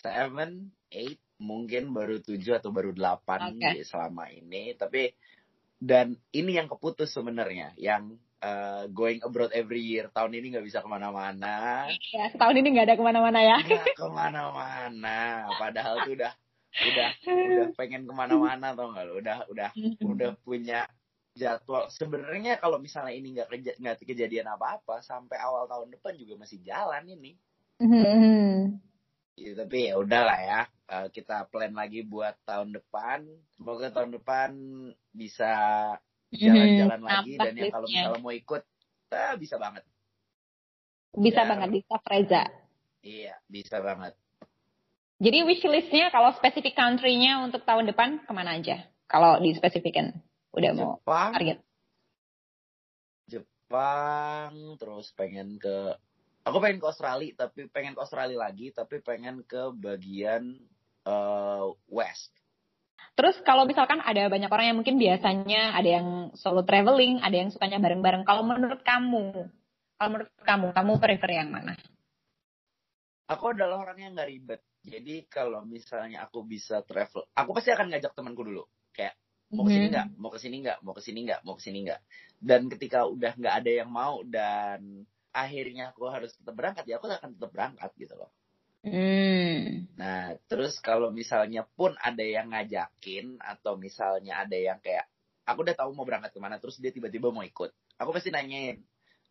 Seven, 0.00 0.50
eight, 0.94 1.18
mungkin 1.42 1.90
baru 1.90 2.22
tujuh 2.22 2.56
atau 2.56 2.70
baru 2.70 2.94
delapan 2.94 3.52
di 3.58 3.82
selama 3.82 4.30
ini. 4.30 4.72
Tapi 4.78 5.10
dan 5.76 6.16
ini 6.32 6.56
yang 6.56 6.66
keputus 6.66 7.12
sebenarnya, 7.12 7.76
yang 7.76 8.16
uh, 8.40 8.88
going 8.88 9.20
abroad 9.20 9.52
every 9.52 9.80
year 9.80 10.08
tahun 10.08 10.32
ini 10.32 10.56
nggak 10.56 10.66
bisa 10.66 10.78
ke 10.80 10.88
mana-mana, 10.88 11.86
Ya, 12.10 12.28
setahun 12.32 12.56
ini 12.56 12.68
nggak 12.72 12.86
ada 12.88 12.96
ke 12.96 13.04
mana-mana 13.04 13.38
ya. 13.40 13.56
nggak 13.60 13.94
ke 13.94 14.06
mana-mana. 14.08 15.18
Padahal 15.56 16.04
tuh 16.04 16.16
udah 16.16 16.32
udah 16.76 17.08
udah 17.24 17.66
pengen 17.74 18.04
ke 18.04 18.12
mana-mana 18.12 18.72
tau 18.72 18.92
nggak 18.92 19.04
lo? 19.04 19.12
Udah 19.20 19.36
udah 19.48 19.70
udah 20.00 20.30
punya 20.40 20.88
jadwal. 21.36 21.88
Sebenarnya 21.92 22.56
kalau 22.56 22.80
misalnya 22.80 23.12
ini 23.12 23.36
nggak 23.36 23.48
keja- 23.52 23.76
nggak 23.76 23.96
kejadian 24.00 24.48
apa-apa 24.48 25.04
sampai 25.04 25.36
awal 25.36 25.68
tahun 25.68 25.92
depan 25.92 26.16
juga 26.16 26.40
masih 26.40 26.64
jalan 26.64 27.04
ini. 27.06 27.36
Mhm. 27.76 28.80
Ya, 29.36 29.52
tapi 29.52 29.92
ya 29.92 30.00
udahlah 30.00 30.40
ya 30.40 30.60
Eh, 30.86 31.08
kita 31.10 31.50
plan 31.50 31.74
lagi 31.74 32.06
buat 32.06 32.38
tahun 32.46 32.70
depan 32.70 33.26
semoga 33.58 33.90
tahun 33.90 34.22
depan 34.22 34.54
bisa 35.10 35.50
jalan-jalan 36.30 37.02
Mhm, 37.02 37.08
lagi 37.10 37.32
dan 37.42 37.52
yang 37.58 37.74
kalau 37.74 37.86
listnya. 37.90 38.02
misalnya 38.06 38.22
mau 38.22 38.30
ikut 38.30 38.62
eh, 39.10 39.34
bisa 39.34 39.56
banget 39.58 39.82
Bisa 41.10 41.42
Ya. 41.42 41.48
banget 41.50 41.68
bisa 41.74 41.94
Freza. 42.06 42.42
iya 43.02 43.34
bisa 43.50 43.82
banget 43.82 44.14
Jadi 45.18 45.38
wishlistnya 45.42 46.12
kalau 46.14 46.30
spesifik 46.38 46.78
country-nya 46.78 47.42
untuk 47.42 47.66
tahun 47.66 47.90
depan 47.90 48.22
ke 48.22 48.30
mana 48.30 48.54
aja? 48.54 48.86
Kalau 49.10 49.42
dispesifikan 49.42 50.14
udah 50.54 50.70
mau 50.70 51.02
Jepang 51.02 51.32
target. 51.34 51.58
Jepang 53.26 54.52
terus 54.78 55.10
pengen 55.18 55.58
ke 55.58 55.98
aku 56.46 56.62
pengen 56.62 56.78
ke 56.78 56.86
Australia 56.86 57.34
tapi 57.34 57.66
pengen 57.66 57.98
ke 57.98 58.00
Australia 58.06 58.38
lagi 58.38 58.70
tapi 58.70 59.02
pengen 59.02 59.42
ke 59.42 59.74
bagian 59.74 60.54
eh, 61.06 61.66
West. 61.88 62.34
Terus 63.16 63.40
kalau 63.48 63.64
misalkan 63.64 64.04
ada 64.04 64.28
banyak 64.28 64.50
orang 64.52 64.66
yang 64.68 64.76
mungkin 64.76 65.00
biasanya 65.00 65.72
ada 65.72 65.88
yang 65.88 66.08
solo 66.36 66.66
traveling, 66.68 67.24
ada 67.24 67.32
yang 67.32 67.48
sukanya 67.48 67.80
bareng-bareng. 67.80 68.28
Kalau 68.28 68.44
menurut 68.44 68.84
kamu, 68.84 69.48
kalau 69.96 70.10
menurut 70.12 70.32
kamu, 70.44 70.66
kamu 70.76 70.92
prefer 71.00 71.30
yang 71.32 71.48
mana? 71.48 71.72
aku 73.26 73.44
adalah 73.52 73.82
orang 73.82 73.98
yang 73.98 74.10
nggak 74.14 74.30
ribet. 74.30 74.60
Jadi 74.86 75.26
kalau 75.26 75.66
misalnya 75.66 76.22
aku 76.22 76.46
bisa 76.46 76.78
travel 76.86 77.26
aku 77.34 77.50
pasti 77.58 77.74
akan 77.74 77.90
ngajak 77.90 78.14
temanku 78.14 78.46
dulu. 78.46 78.64
Kayak 78.94 79.18
mau 79.50 79.66
ke 79.66 79.74
sini 79.74 79.86
Mhm. 79.90 79.92
nggak? 79.92 80.06
Mau 80.16 80.30
ke 80.30 80.38
sini 80.38 80.56
nggak? 80.62 80.78
Mau 80.86 80.94
ke 80.94 81.02
sini 81.02 81.18
nggak? 81.26 81.40
Mau 81.42 81.54
ke 81.58 81.62
sini 81.62 81.78
nggak? 81.86 82.00
Dan 82.38 82.60
ketika 82.70 82.98
udah 83.10 83.32
nggak 83.34 83.54
ada 83.62 83.70
yang 83.82 83.90
mau 83.90 84.22
dan 84.22 84.80
akhirnya 85.34 85.92
aku 85.92 86.08
harus 86.08 86.32
tetap 86.32 86.54
berangkat 86.56 86.88
ya 86.88 86.96
aku 86.96 87.12
akan 87.12 87.36
tetap 87.36 87.50
berangkat 87.52 87.90
gitu 88.00 88.16
loh 88.16 88.32
Hmm. 88.86 89.90
nah 89.98 90.38
terus 90.46 90.78
kalau 90.78 91.10
misalnya 91.10 91.66
pun 91.66 91.98
ada 91.98 92.22
yang 92.22 92.54
ngajakin 92.54 93.34
atau 93.42 93.74
misalnya 93.74 94.46
ada 94.46 94.54
yang 94.54 94.78
kayak 94.78 95.10
aku 95.42 95.66
udah 95.66 95.74
tahu 95.74 95.90
mau 95.90 96.06
berangkat 96.06 96.30
ke 96.30 96.38
mana 96.38 96.62
terus 96.62 96.78
dia 96.78 96.94
tiba-tiba 96.94 97.34
mau 97.34 97.42
ikut 97.42 97.74
aku 97.98 98.10
pasti 98.14 98.30
nanyain 98.30 98.78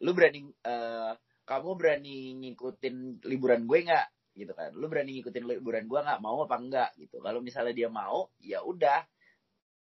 lu 0.04 0.12
berani 0.12 0.44
eh, 0.44 1.14
kamu 1.46 1.78
berani 1.78 2.18
ngikutin 2.42 3.22
liburan 3.30 3.70
gue 3.70 3.80
nggak? 3.86 4.08
Gitu 4.36 4.52
kan. 4.52 4.74
Lu 4.74 4.90
berani 4.90 5.22
ngikutin 5.22 5.46
liburan 5.46 5.86
gue 5.86 6.00
nggak? 6.02 6.20
Mau 6.20 6.44
apa 6.44 6.58
enggak 6.58 6.92
gitu. 6.98 7.22
Kalau 7.22 7.40
misalnya 7.40 7.74
dia 7.78 7.88
mau 7.88 8.34
ya 8.42 8.66
udah 8.66 9.06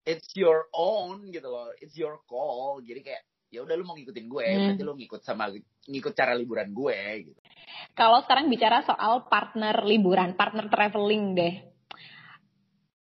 it's 0.05 0.35
your 0.37 0.69
own 0.75 1.31
gitu 1.31 1.49
loh 1.49 1.71
it's 1.79 1.95
your 1.97 2.21
call. 2.27 2.83
Jadi 2.83 3.01
kayak 3.01 3.23
ya 3.55 3.63
udah 3.63 3.75
lu 3.79 3.87
mau 3.87 3.95
ngikutin 3.95 4.27
gue 4.27 4.45
Hmm. 4.45 4.61
berarti 4.67 4.83
lu 4.83 4.93
ngikut 4.99 5.21
sama 5.23 5.45
ngikut 5.87 6.13
cara 6.13 6.35
liburan 6.35 6.71
gue 6.71 6.99
gitu 7.31 7.41
Kalau 7.95 8.23
sekarang 8.23 8.51
bicara 8.51 8.83
soal 8.83 9.27
partner 9.27 9.83
liburan, 9.83 10.35
partner 10.35 10.67
traveling 10.69 11.33
deh. 11.33 11.55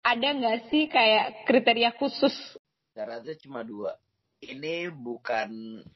Ada 0.00 0.28
nggak 0.34 0.58
sih 0.70 0.88
kayak 0.88 1.44
kriteria 1.44 1.92
khusus? 1.98 2.32
syaratnya 2.94 3.34
cuma 3.38 3.62
dua 3.62 3.94
ini 4.38 4.90
bukan 4.90 5.50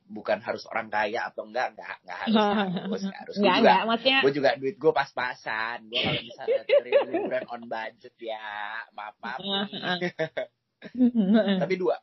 bukan 0.07 0.39
harus 0.39 0.63
orang 0.67 0.87
kaya 0.87 1.27
atau 1.27 1.47
enggak 1.47 1.75
enggak 1.75 1.95
enggak 2.03 2.19
harus 2.23 2.35
enggak 2.39 2.83
harus 2.83 3.03
enggak 3.03 3.19
harus 3.19 3.35
gue 3.35 3.43
juga 3.43 3.59
nggak. 3.63 3.81
Maksudnya 3.87 4.19
gue 4.23 4.33
juga 4.35 4.51
duit 4.59 4.77
gue 4.79 4.93
pas-pasan 4.93 5.79
gue 5.87 5.99
kalau 5.99 6.23
misalnya 6.23 6.63
liburan 7.11 7.45
on 7.51 7.63
budget 7.67 8.15
ya 8.19 8.47
maaf 8.95 9.15
maaf 9.19 9.41
tapi 11.63 11.75
dua 11.75 11.99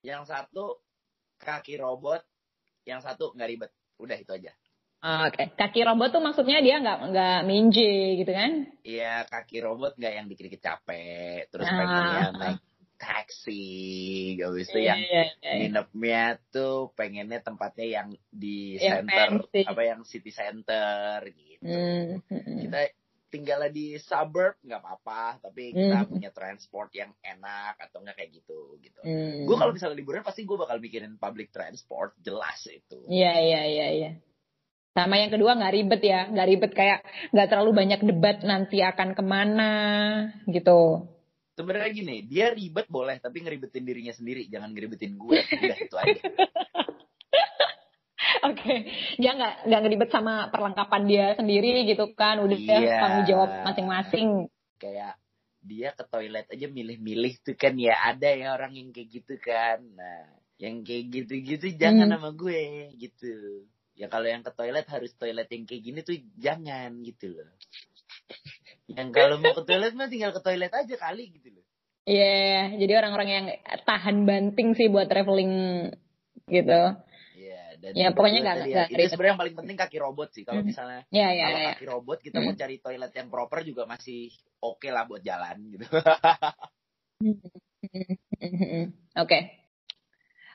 yang 0.00 0.24
satu 0.24 0.80
kaki 1.38 1.78
robot 1.78 2.20
yang 2.84 3.00
satu 3.00 3.32
nggak 3.32 3.48
ribet 3.48 3.70
udah 3.98 4.18
itu 4.18 4.32
aja 4.32 4.52
Oke, 4.98 5.54
kaki 5.54 5.86
robot 5.86 6.10
tuh 6.10 6.18
maksudnya 6.18 6.58
dia 6.58 6.82
nggak 6.82 7.14
nggak 7.14 7.38
minje 7.46 8.18
gitu 8.18 8.34
kan? 8.34 8.66
Iya 8.82 9.30
kaki 9.30 9.62
robot 9.62 9.94
nggak 9.94 10.10
yang 10.10 10.26
dikit-dikit 10.26 10.58
capek 10.58 11.46
terus 11.54 11.70
Ah. 11.70 11.78
pengennya 11.78 12.24
naik 12.34 12.60
taksi 12.98 13.62
habis 14.42 14.66
itu 14.66 14.80
yang 14.82 14.98
Iya, 14.98 15.06
iya, 15.06 15.22
iya. 15.38 15.52
nginepnya 15.62 16.22
tuh 16.50 16.90
pengennya 16.98 17.38
tempatnya 17.38 17.86
yang 17.86 18.08
di 18.28 18.74
Yang 18.74 18.90
center 19.06 19.28
fancy. 19.46 19.60
apa 19.70 19.82
yang 19.86 20.00
city 20.02 20.30
center 20.34 21.16
gitu 21.30 21.62
hmm. 21.62 22.58
kita 22.66 22.80
tinggal 23.28 23.60
di 23.68 23.96
suburb 23.96 24.56
nggak 24.60 24.80
apa-apa 24.80 25.40
tapi 25.40 25.70
kita 25.70 26.02
Hmm. 26.02 26.08
punya 26.08 26.30
transport 26.30 26.88
yang 26.92 27.12
enak 27.20 27.76
atau 27.78 28.00
nggak 28.00 28.16
kayak 28.16 28.30
gitu 28.34 28.76
gitu 28.80 29.00
Hmm. 29.00 29.44
gue 29.44 29.56
kalau 29.56 29.72
misalnya 29.72 29.96
liburan 29.96 30.24
pasti 30.24 30.42
gue 30.42 30.56
bakal 30.56 30.80
mikirin 30.80 31.16
public 31.16 31.48
transport 31.48 32.16
jelas 32.18 32.58
itu 32.64 33.04
Iya 33.04 33.32
iya 33.38 33.62
iya 33.64 33.88
iya. 33.92 34.10
Sama 34.90 35.14
yang 35.14 35.30
kedua 35.30 35.54
nggak 35.54 35.74
ribet 35.78 36.02
ya, 36.02 36.26
nggak 36.26 36.48
ribet 36.48 36.72
kayak 36.74 37.06
nggak 37.30 37.48
terlalu 37.48 37.70
banyak 37.70 38.00
debat 38.02 38.42
nanti 38.42 38.82
akan 38.82 39.14
ke 39.14 39.22
mana 39.22 39.70
gitu. 40.50 41.06
Sebenarnya 41.54 41.90
gini, 41.90 42.16
dia 42.22 42.50
ribet 42.50 42.86
boleh, 42.86 43.18
tapi 43.18 43.42
ngeribetin 43.42 43.82
dirinya 43.82 44.10
sendiri, 44.10 44.50
jangan 44.50 44.74
ngeribetin 44.74 45.14
gue. 45.14 45.38
Udah 45.38 45.78
itu 45.78 45.96
aja. 45.98 46.18
Oke, 48.48 48.74
dia 49.20 49.30
nggak 49.36 49.54
nggak 49.68 49.80
ngeribet 49.84 50.10
sama 50.14 50.48
perlengkapan 50.48 51.02
dia 51.04 51.26
sendiri 51.36 51.84
gitu 51.84 52.12
kan, 52.16 52.40
udah 52.40 52.56
Iya. 52.56 52.96
tanggung 52.96 53.26
jawab 53.28 53.50
masing-masing. 53.68 54.28
Kayak 54.80 55.20
dia 55.60 55.92
ke 55.92 56.04
toilet 56.06 56.46
aja 56.48 56.66
milih-milih 56.70 57.34
tuh 57.44 57.58
kan 57.58 57.74
ya 57.76 57.92
ada 57.98 58.30
ya 58.32 58.54
orang 58.56 58.72
yang 58.78 58.88
kayak 58.94 59.08
gitu 59.20 59.34
kan. 59.42 59.82
Nah, 59.92 60.38
yang 60.56 60.80
kayak 60.86 61.04
gitu-gitu 61.12 61.76
jangan 61.76 62.08
Hmm. 62.08 62.14
sama 62.18 62.30
gue 62.32 62.94
gitu. 62.96 63.66
Ya 63.98 64.06
kalau 64.06 64.30
yang 64.30 64.46
ke 64.46 64.54
toilet 64.54 64.86
harus 64.86 65.10
toilet 65.18 65.50
yang 65.50 65.66
kayak 65.66 65.82
gini 65.82 66.00
tuh 66.06 66.16
jangan 66.38 67.02
gitu 67.02 67.34
loh. 67.34 67.50
Yang 68.86 69.08
kalau 69.12 69.36
mau 69.42 69.52
ke 69.52 69.62
toilet 69.66 69.92
mah 69.98 70.08
tinggal 70.08 70.30
ke 70.30 70.40
toilet 70.40 70.72
aja 70.72 70.94
kali 70.96 71.34
gitu 71.34 71.58
loh. 71.58 71.66
Iya, 72.08 72.72
jadi 72.80 72.92
orang-orang 73.04 73.28
yang 73.28 73.46
tahan 73.84 74.24
banting 74.24 74.72
sih 74.72 74.88
buat 74.88 75.12
traveling 75.12 75.52
gitu. 76.48 76.80
Dan 77.78 77.94
Ya, 77.94 78.10
pokoknya 78.10 78.40
nggak- 78.42 78.58
tadi 78.58 78.70
nggak 78.74 78.88
Itu 78.90 79.06
sebenarnya 79.14 79.32
yang 79.32 79.40
paling 79.40 79.56
penting 79.56 79.76
kaki 79.78 79.98
robot 80.02 80.28
sih. 80.34 80.42
Kalau 80.42 80.60
Hmm. 80.60 80.68
misalnya 80.68 81.00
Ya, 81.08 81.30
ya, 81.30 81.46
kalau 81.46 81.58
ya. 81.58 81.68
kaki 81.72 81.86
robot 81.86 82.18
kita 82.18 82.38
mau 82.42 82.52
cari 82.52 82.76
toilet 82.82 83.12
yang 83.14 83.28
proper 83.30 83.58
juga 83.62 83.82
masih 83.86 84.28
oke 84.58 84.88
lah 84.90 85.06
buat 85.06 85.22
jalan 85.22 85.56
gitu. 85.70 85.86
Oke. 89.14 89.38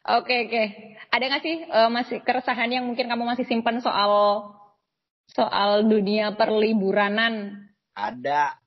Oke, 0.03 0.35
oke. 0.43 0.63
Ada 1.09 1.23
nggak 1.31 1.43
sih 1.43 1.55
eh, 1.63 1.89
masih 1.89 2.17
keresahan 2.21 2.67
yang 2.67 2.83
mungkin 2.83 3.07
kamu 3.07 3.23
masih 3.23 3.47
simpan 3.47 3.79
soal 3.79 4.11
soal 5.31 5.87
dunia 5.87 6.35
perliburanan? 6.35 7.63
Ada 7.95 8.59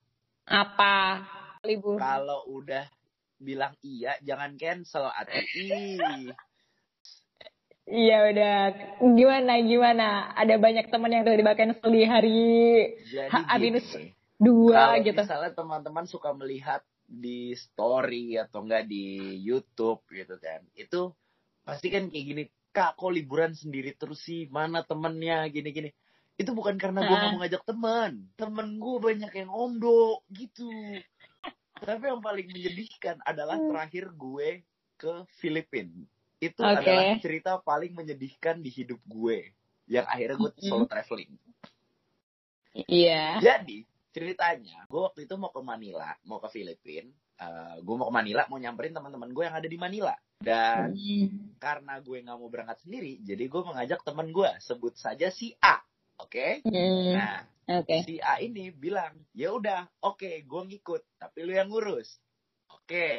Apa? 0.47 1.21
Libur. 1.61 1.99
kalau 1.99 2.47
udah 2.47 2.87
bilang 3.37 3.75
iya 3.83 4.17
jangan 4.23 4.55
cancel 4.55 5.11
atau 5.11 5.37
ih 5.53 6.31
Iya 7.87 8.17
udah. 8.27 8.55
Gimana 9.15 9.53
gimana? 9.59 10.07
Ada 10.35 10.59
banyak 10.59 10.91
teman 10.91 11.07
yang 11.09 11.23
tiba-tiba 11.23 11.55
cancel 11.55 11.87
di 11.87 12.03
hari 12.03 12.43
jadi 13.07 13.31
Ha, 13.31 13.55
gini, 13.55 13.63
minus 13.73 13.87
dua 14.37 14.99
gitu. 14.99 15.17
misalnya 15.17 15.51
teman-teman 15.51 16.05
suka 16.05 16.29
melihat 16.31 16.83
di 17.03 17.55
story 17.55 18.35
atau 18.35 18.61
enggak 18.61 18.85
di 18.85 19.07
YouTube 19.39 20.03
gitu 20.07 20.35
kan 20.35 20.59
itu 20.73 21.15
pasti 21.63 21.87
kan 21.87 22.05
kayak 22.05 22.25
gini 22.27 22.43
kak 22.69 22.93
kok 22.93 23.09
liburan 23.09 23.55
sendiri 23.55 23.95
terus 23.95 24.21
sih 24.21 24.45
mana 24.47 24.83
temennya 24.83 25.47
gini-gini 25.47 25.89
itu 26.35 26.51
bukan 26.51 26.75
karena 26.75 27.01
gue 27.01 27.15
Ah. 27.15 27.23
mau 27.25 27.41
ngajak 27.41 27.63
teman 27.63 28.11
temen 28.35 28.77
gue 28.77 28.95
banyak 28.99 29.31
yang 29.33 29.49
omdo 29.49 30.21
gitu 30.29 30.67
tapi 31.79 32.03
yang 32.05 32.19
paling 32.19 32.45
menyedihkan 32.45 33.17
adalah 33.23 33.55
Hmm. 33.55 33.71
terakhir 33.71 34.11
gue 34.11 34.61
ke 34.93 35.13
Filipina 35.33 36.03
itu 36.37 36.61
Oke. 36.61 36.77
adalah 36.79 37.17
cerita 37.17 37.51
paling 37.59 37.93
menyedihkan 37.93 38.61
di 38.61 38.69
hidup 38.69 39.01
gue 39.05 39.51
yang 39.89 40.05
akhirnya 40.05 40.37
gue 40.37 40.51
Hmm. 40.57 40.67
solo 40.69 40.85
traveling 40.85 41.33
Iya. 42.87 43.41
jadi 43.41 43.77
ceritanya, 44.13 44.85
gue 44.85 45.01
waktu 45.01 45.25
itu 45.25 45.33
mau 45.37 45.49
ke 45.49 45.61
Manila, 45.61 46.13
mau 46.25 46.37
ke 46.37 46.49
Filipina. 46.49 47.09
Eh, 47.37 47.75
gue 47.81 47.95
mau 47.97 48.09
ke 48.09 48.13
Manila, 48.13 48.45
mau 48.49 48.57
nyamperin 48.57 48.93
teman-teman 48.93 49.29
gue 49.29 49.43
yang 49.45 49.57
ada 49.57 49.69
di 49.69 49.77
Manila. 49.77 50.13
Dan 50.37 50.93
Hmm. 50.93 51.57
karena 51.57 51.97
gue 52.01 52.21
nggak 52.21 52.37
mau 52.37 52.49
berangkat 52.49 52.85
sendiri, 52.85 53.17
jadi 53.25 53.49
gue 53.49 53.61
mengajak 53.65 54.01
teman 54.05 54.29
gue, 54.29 54.49
sebut 54.61 54.93
saja 54.93 55.33
si 55.33 55.57
A, 55.57 55.81
oke? 56.21 56.61
Hmm. 56.69 57.13
Nah, 57.13 57.41
Oke. 57.81 58.05
si 58.05 58.21
A 58.21 58.37
ini 58.41 58.69
bilang, 58.69 59.17
ya 59.33 59.53
udah, 59.53 59.89
oke, 60.05 60.29
gue 60.45 60.61
ngikut, 60.69 61.01
tapi 61.17 61.37
lu 61.45 61.53
yang 61.57 61.69
ngurus, 61.69 62.17
oke? 62.69 63.09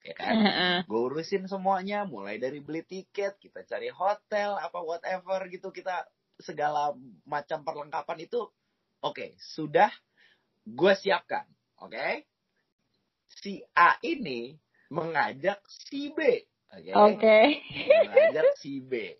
Ya 0.00 0.14
kan? 0.16 0.34
Gue 0.88 1.00
urusin 1.12 1.44
semuanya 1.44 2.08
mulai 2.08 2.40
dari 2.40 2.64
beli 2.64 2.80
tiket 2.84 3.36
kita 3.36 3.64
cari 3.68 3.92
hotel 3.92 4.56
apa 4.56 4.80
whatever 4.80 5.44
gitu 5.52 5.68
kita 5.68 6.08
segala 6.40 6.96
macam 7.28 7.62
perlengkapan 7.62 8.24
itu 8.24 8.48
oke 9.04 9.36
sudah 9.36 9.92
gue 10.64 10.92
siapkan 10.96 11.44
oke 11.80 12.24
si 13.28 13.60
A 13.76 14.00
ini 14.00 14.56
mengajak 14.88 15.60
si 15.68 16.10
B 16.10 16.20
oke 16.72 16.92
Oke. 16.96 17.38
mengajak 18.08 18.56
si 18.56 18.80
B 18.80 19.14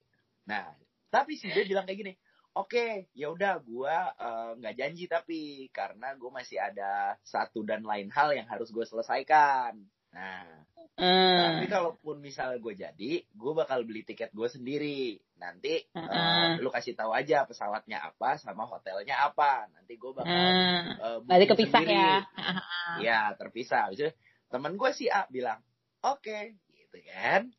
nah 0.48 0.72
tapi 1.12 1.36
si 1.36 1.52
B 1.52 1.68
bilang 1.68 1.84
kayak 1.84 2.00
gini 2.00 2.14
Oke, 2.50 3.06
ya 3.14 3.30
udah 3.30 3.62
gua 3.62 4.10
eh, 4.10 4.50
nggak 4.58 4.74
janji 4.74 5.06
tapi 5.06 5.70
karena 5.70 6.18
gue 6.18 6.30
masih 6.34 6.58
ada 6.58 7.14
satu 7.22 7.62
dan 7.62 7.86
lain 7.86 8.10
hal 8.10 8.34
yang 8.34 8.42
harus 8.50 8.74
gue 8.74 8.82
selesaikan. 8.82 9.78
Nah, 10.10 10.66
Hmm. 11.00 11.56
tapi 11.56 11.64
kalaupun 11.72 12.20
misalnya 12.20 12.60
gue 12.60 12.74
jadi, 12.76 13.12
gue 13.24 13.52
bakal 13.56 13.88
beli 13.88 14.04
tiket 14.04 14.36
gue 14.36 14.48
sendiri. 14.52 15.16
Nanti 15.40 15.80
eh, 15.80 15.96
Heeh. 15.96 16.60
lu 16.60 16.68
kasih 16.68 16.92
tahu 16.92 17.16
aja 17.16 17.48
pesawatnya 17.48 18.04
apa 18.04 18.36
sama 18.36 18.68
hotelnya 18.68 19.16
apa. 19.24 19.64
Nanti 19.72 19.96
gue 19.96 20.12
bakal 20.12 20.36
eh, 20.36 21.18
Berarti 21.24 21.24
booking 21.24 21.50
kepisah 21.56 21.80
sendiri. 21.80 21.96
ya. 21.96 22.14
Ya 23.06 23.20
terpisah. 23.38 23.88
Habis 23.88 23.98
itu 24.02 24.10
temen 24.52 24.76
gue 24.76 24.90
si 24.92 25.08
A 25.08 25.24
bilang, 25.32 25.62
oke, 26.04 26.58
gitu 26.68 26.98
kan. 27.08 27.48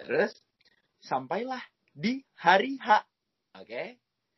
Nah, 0.00 0.02
terus 0.02 0.32
sampailah 0.98 1.62
di 1.94 2.26
hari 2.34 2.74
H, 2.82 3.06
oke. 3.54 3.82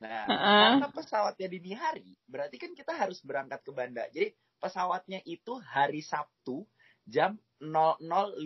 Nah, 0.02 0.26
Heeh. 0.28 0.60
karena 0.76 0.88
pesawatnya 0.92 1.46
dini 1.48 1.72
hari, 1.72 2.18
berarti 2.28 2.58
kan 2.60 2.74
kita 2.76 2.92
harus 2.92 3.22
berangkat 3.24 3.62
ke 3.64 3.70
bandara. 3.72 4.10
Jadi 4.12 4.34
pesawatnya 4.62 5.18
itu 5.26 5.58
hari 5.58 6.06
Sabtu 6.06 6.62
jam 7.02 7.34
00.15. 7.58 8.38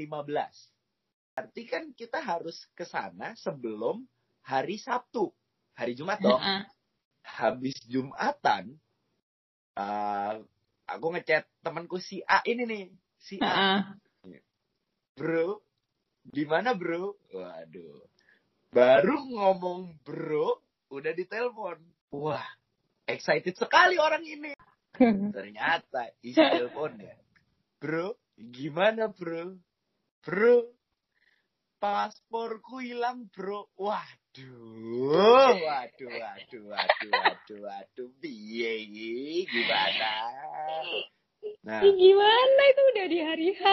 Berarti 1.37 1.63
kan 1.69 1.93
kita 1.93 2.25
harus 2.25 2.65
ke 2.73 2.89
sana 2.89 3.37
sebelum 3.37 4.09
hari 4.41 4.81
Sabtu. 4.81 5.29
Hari 5.77 5.93
Jumat 5.93 6.25
dong. 6.25 6.41
Heeh. 6.41 6.65
Habis 7.27 7.77
Jumatan, 7.85 8.81
eh, 9.77 10.35
aku 10.89 11.07
ngechat 11.13 11.45
temanku 11.61 12.01
si 12.01 12.25
A 12.25 12.41
ini 12.49 12.65
nih. 12.65 12.87
Si 13.21 13.37
A, 13.45 13.85
Heeh. 14.25 14.41
bro, 15.19 15.61
di 16.25 16.49
mana 16.49 16.73
bro? 16.73 17.19
Waduh. 17.35 18.09
Baru 18.73 19.29
ngomong 19.37 20.01
bro, 20.01 20.65
udah 20.89 21.13
ditelepon. 21.13 21.83
Wah, 22.17 22.47
excited 23.05 23.59
sekali 23.59 24.01
orang 24.01 24.25
ini. 24.25 24.57
Ternyata 25.37 26.11
isi 26.25 26.37
teleponnya. 26.37 27.15
Bro, 27.77 28.17
gimana 28.37 29.13
bro? 29.13 29.57
Bro, 30.25 30.73
pasporku 31.79 32.81
hilang 32.83 33.29
bro. 33.31 33.69
Waduh, 33.77 35.55
waduh, 35.61 36.09
waduh, 36.11 36.63
waduh, 36.73 37.11
waduh, 37.13 37.59
waduh, 37.63 38.09
biye 38.19 38.73
gimana? 39.47 40.13
Nah, 41.67 41.83
Gimana 41.83 42.63
itu 42.71 42.83
udah 42.95 43.07
di 43.07 43.19
hari 43.23 43.49
H? 43.55 43.65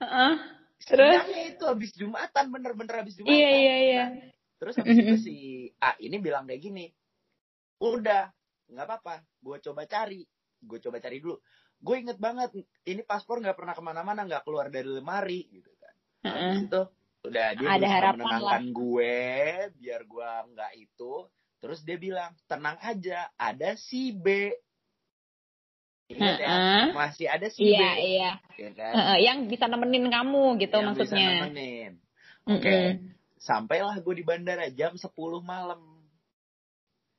Heeh. 0.00 0.34
Terus? 0.80 1.12
sidangnya 1.12 1.42
itu 1.52 1.64
habis 1.68 1.90
Jumatan, 1.92 2.44
bener-bener 2.48 2.94
habis 3.04 3.14
Jumatan. 3.20 3.36
Iya 3.36 3.50
iya 3.52 3.76
iya. 3.76 4.04
Nah, 4.08 4.32
terus 4.56 4.74
habis 4.80 4.96
itu 4.96 5.16
si 5.28 5.36
A 5.76 5.92
ini 6.00 6.16
bilang 6.20 6.48
kayak 6.48 6.60
gini, 6.64 6.88
udah, 7.84 8.32
nggak 8.70 8.86
apa-apa, 8.86 9.14
gue 9.42 9.56
coba 9.66 9.82
cari, 9.84 10.22
gue 10.62 10.78
coba 10.78 10.96
cari 11.02 11.18
dulu. 11.18 11.36
Gue 11.80 12.04
inget 12.04 12.20
banget, 12.20 12.52
ini 12.86 13.02
paspor 13.02 13.40
nggak 13.40 13.56
pernah 13.56 13.74
ke 13.74 13.82
mana-mana, 13.82 14.24
nggak 14.28 14.44
keluar 14.44 14.68
dari 14.68 14.88
lemari, 14.88 15.48
gitu 15.50 15.72
kan. 15.80 15.94
Itu, 16.64 16.82
udah 17.26 17.46
dia 17.56 17.68
Ada 17.72 17.86
harapan 17.88 18.20
menenangkan 18.20 18.64
gue, 18.72 19.16
biar 19.80 20.00
gue 20.04 20.30
nggak 20.54 20.72
itu. 20.76 21.12
Terus 21.60 21.84
dia 21.84 21.96
bilang, 22.00 22.32
tenang 22.48 22.80
aja, 22.80 23.28
ada 23.36 23.76
si 23.76 24.16
B. 24.16 24.52
Ingat 26.10 26.36
ya, 26.42 26.50
masih 26.90 27.26
ada 27.30 27.46
si 27.52 27.70
Iya 27.70 27.90
B, 27.94 28.00
iya. 28.02 28.32
ya 28.58 28.70
kan? 28.74 28.92
Yang 29.22 29.38
bisa 29.46 29.64
nemenin 29.70 30.10
kamu 30.10 30.58
gitu 30.58 30.74
Yang 30.80 31.06
bisa 31.06 31.14
maksudnya. 31.14 31.28
nemenin. 31.46 31.92
Oke. 32.50 32.66
Mm-mm. 32.66 33.14
Sampailah 33.40 33.96
gue 34.02 34.14
di 34.18 34.24
bandara 34.26 34.66
jam 34.74 34.98
10 34.98 35.06
malam. 35.40 35.80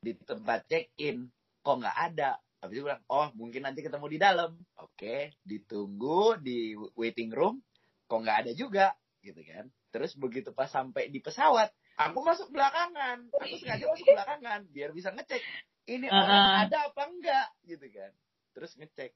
Di 0.03 0.11
tempat 0.21 0.67
check-in. 0.67 1.29
Kok 1.61 1.75
nggak 1.81 1.97
ada? 2.11 2.41
Habis 2.61 2.77
itu 2.77 2.85
bilang, 2.85 3.01
oh 3.09 3.27
mungkin 3.33 3.65
nanti 3.65 3.81
ketemu 3.81 4.05
di 4.05 4.19
dalam. 4.21 4.51
Oke, 4.77 5.33
ditunggu 5.41 6.37
di 6.37 6.77
waiting 6.93 7.33
room. 7.33 7.57
Kok 8.05 8.21
nggak 8.21 8.37
ada 8.45 8.51
juga? 8.53 8.93
Gitu 9.21 9.41
kan. 9.45 9.65
Terus 9.89 10.13
begitu 10.13 10.53
pas 10.53 10.69
sampai 10.69 11.09
di 11.09 11.21
pesawat, 11.21 11.73
aku 11.97 12.21
masuk 12.21 12.53
belakangan. 12.53 13.29
Aku 13.33 13.55
sengaja 13.57 13.85
masuk 13.89 14.07
belakangan. 14.13 14.61
Biar 14.69 14.93
bisa 14.93 15.09
ngecek. 15.09 15.41
Ini 15.89 16.05
orang 16.09 16.29
Uh-uh. 16.29 16.63
ada 16.69 16.77
apa 16.93 17.01
enggak? 17.09 17.47
Gitu 17.65 17.85
kan. 17.89 18.11
Terus 18.53 18.71
ngecek. 18.77 19.11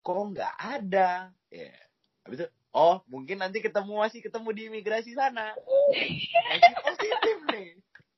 Kok 0.00 0.32
nggak 0.32 0.54
ada? 0.56 1.32
Ya. 1.52 1.76
Habis 2.24 2.44
itu, 2.44 2.48
oh 2.72 3.04
mungkin 3.12 3.44
nanti 3.44 3.60
ketemu 3.60 3.92
masih 4.04 4.24
ketemu 4.24 4.48
di 4.56 4.62
imigrasi 4.72 5.12
sana. 5.12 5.52
Masih 5.92 6.72
positif 6.80 7.36
nih. 7.52 7.70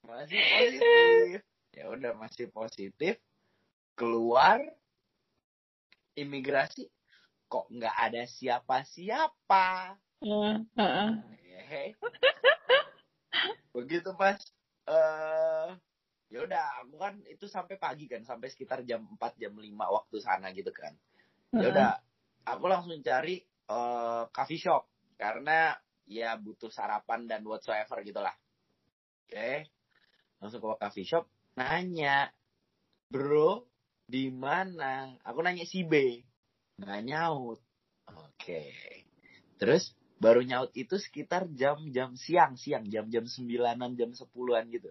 masih 0.07 0.39
positif 0.39 1.50
ya 1.71 1.87
udah 1.91 2.13
masih 2.19 2.51
positif 2.51 3.19
keluar 3.95 4.59
imigrasi 6.19 6.91
kok 7.51 7.67
nggak 7.71 7.97
ada 7.97 8.23
siapa-siapa? 8.27 9.99
Heeh, 10.23 10.57
heeh. 10.79 11.11
Hehe. 11.51 11.85
begitu 13.71 14.11
pas 14.19 14.35
eh 14.91 15.71
ya 16.31 16.39
udah 16.43 16.83
aku 16.83 16.99
kan 16.99 17.15
itu 17.31 17.47
sampai 17.47 17.79
pagi 17.79 18.11
kan 18.11 18.27
sampai 18.27 18.51
sekitar 18.51 18.83
jam 18.83 19.07
4 19.15 19.39
jam 19.39 19.55
5 19.55 19.87
waktu 19.87 20.17
sana 20.19 20.51
gitu 20.51 20.71
kan. 20.75 20.95
Ya 21.55 21.71
udah 21.71 21.91
aku 22.47 22.67
langsung 22.67 22.99
cari 23.03 23.43
eh 23.47 24.25
coffee 24.35 24.59
shop 24.59 24.91
karena 25.19 25.79
ya 26.11 26.35
butuh 26.35 26.71
sarapan 26.71 27.31
dan 27.31 27.47
whatsoever 27.47 28.03
gitulah. 28.03 28.35
Oke 29.27 29.71
langsung 30.41 30.59
ke 30.65 30.69
coffee 30.81 31.07
shop 31.07 31.29
nanya 31.61 32.33
bro 33.13 33.69
di 34.09 34.33
mana 34.33 35.13
aku 35.21 35.45
nanya 35.45 35.69
si 35.69 35.85
B 35.85 36.25
nggak 36.81 37.01
nyaut 37.05 37.61
oke 38.09 38.65
terus 39.61 39.93
baru 40.17 40.41
nyaut 40.41 40.73
itu 40.73 40.97
sekitar 40.97 41.53
jam-jam 41.53 42.17
siang 42.17 42.57
siang 42.57 42.89
jam-jam 42.89 43.29
sembilanan 43.29 43.93
jam 43.93 44.17
sepuluhan 44.17 44.73
gitu 44.73 44.89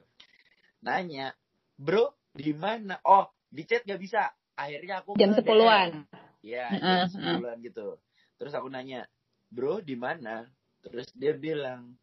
nanya 0.85 1.33
bro 1.73 2.13
di 2.37 2.53
mana 2.53 3.01
oh 3.01 3.25
di 3.49 3.65
chat 3.65 3.81
gak 3.81 3.97
bisa 3.97 4.29
akhirnya 4.59 5.01
aku 5.01 5.15
Jam 5.15 5.31
sepuluhan. 5.31 6.03
Ya, 6.43 6.75
jam 6.75 7.07
sepuluhan 7.07 7.57
gitu. 7.63 7.95
Terus 8.35 8.51
aku 8.55 8.67
nanya, 8.67 9.07
bro 9.47 9.79
di 9.79 9.95
mana? 9.95 10.47
Terus 10.83 11.07
dia 11.15 11.35
bilang, 11.35 11.95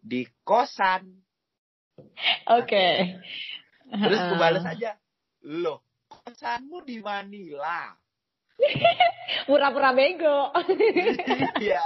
di 0.00 0.24
kosan. 0.44 1.08
Oke. 2.48 3.20
Terus 3.88 4.18
aku 4.20 4.34
Heeh. 4.36 4.40
balas 4.40 4.64
aja, 4.68 4.90
loh, 5.48 5.80
kosanmu 6.08 6.84
di 6.84 7.00
Manila. 7.00 7.96
Pura-pura 9.48 9.96
bego. 9.96 10.52
Iya, 11.64 11.82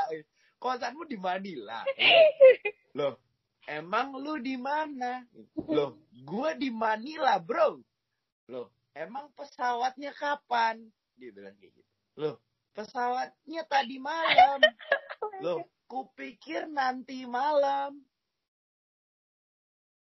kosanmu 0.59 1.07
di 1.07 1.17
Manila. 1.19 1.87
Loh, 2.99 3.19
emang 3.71 4.19
lu 4.19 4.39
di 4.43 4.59
mana? 4.59 5.23
Loh, 5.71 5.99
gua 6.27 6.59
di 6.59 6.71
Manila, 6.75 7.39
bro. 7.39 7.79
Loh, 8.51 8.69
emang 8.93 9.31
pesawatnya 9.39 10.11
kapan? 10.13 10.83
Dia 11.17 11.31
bilang 11.31 11.55
kayak 11.57 11.73
gitu. 11.77 11.93
Loh, 12.19 12.35
pesawatnya 12.75 13.63
tadi 13.69 13.97
malam. 14.03 14.61
Loh, 15.45 15.65
kupikir 15.87 16.67
nanti 16.67 17.25
malam. 17.29 18.01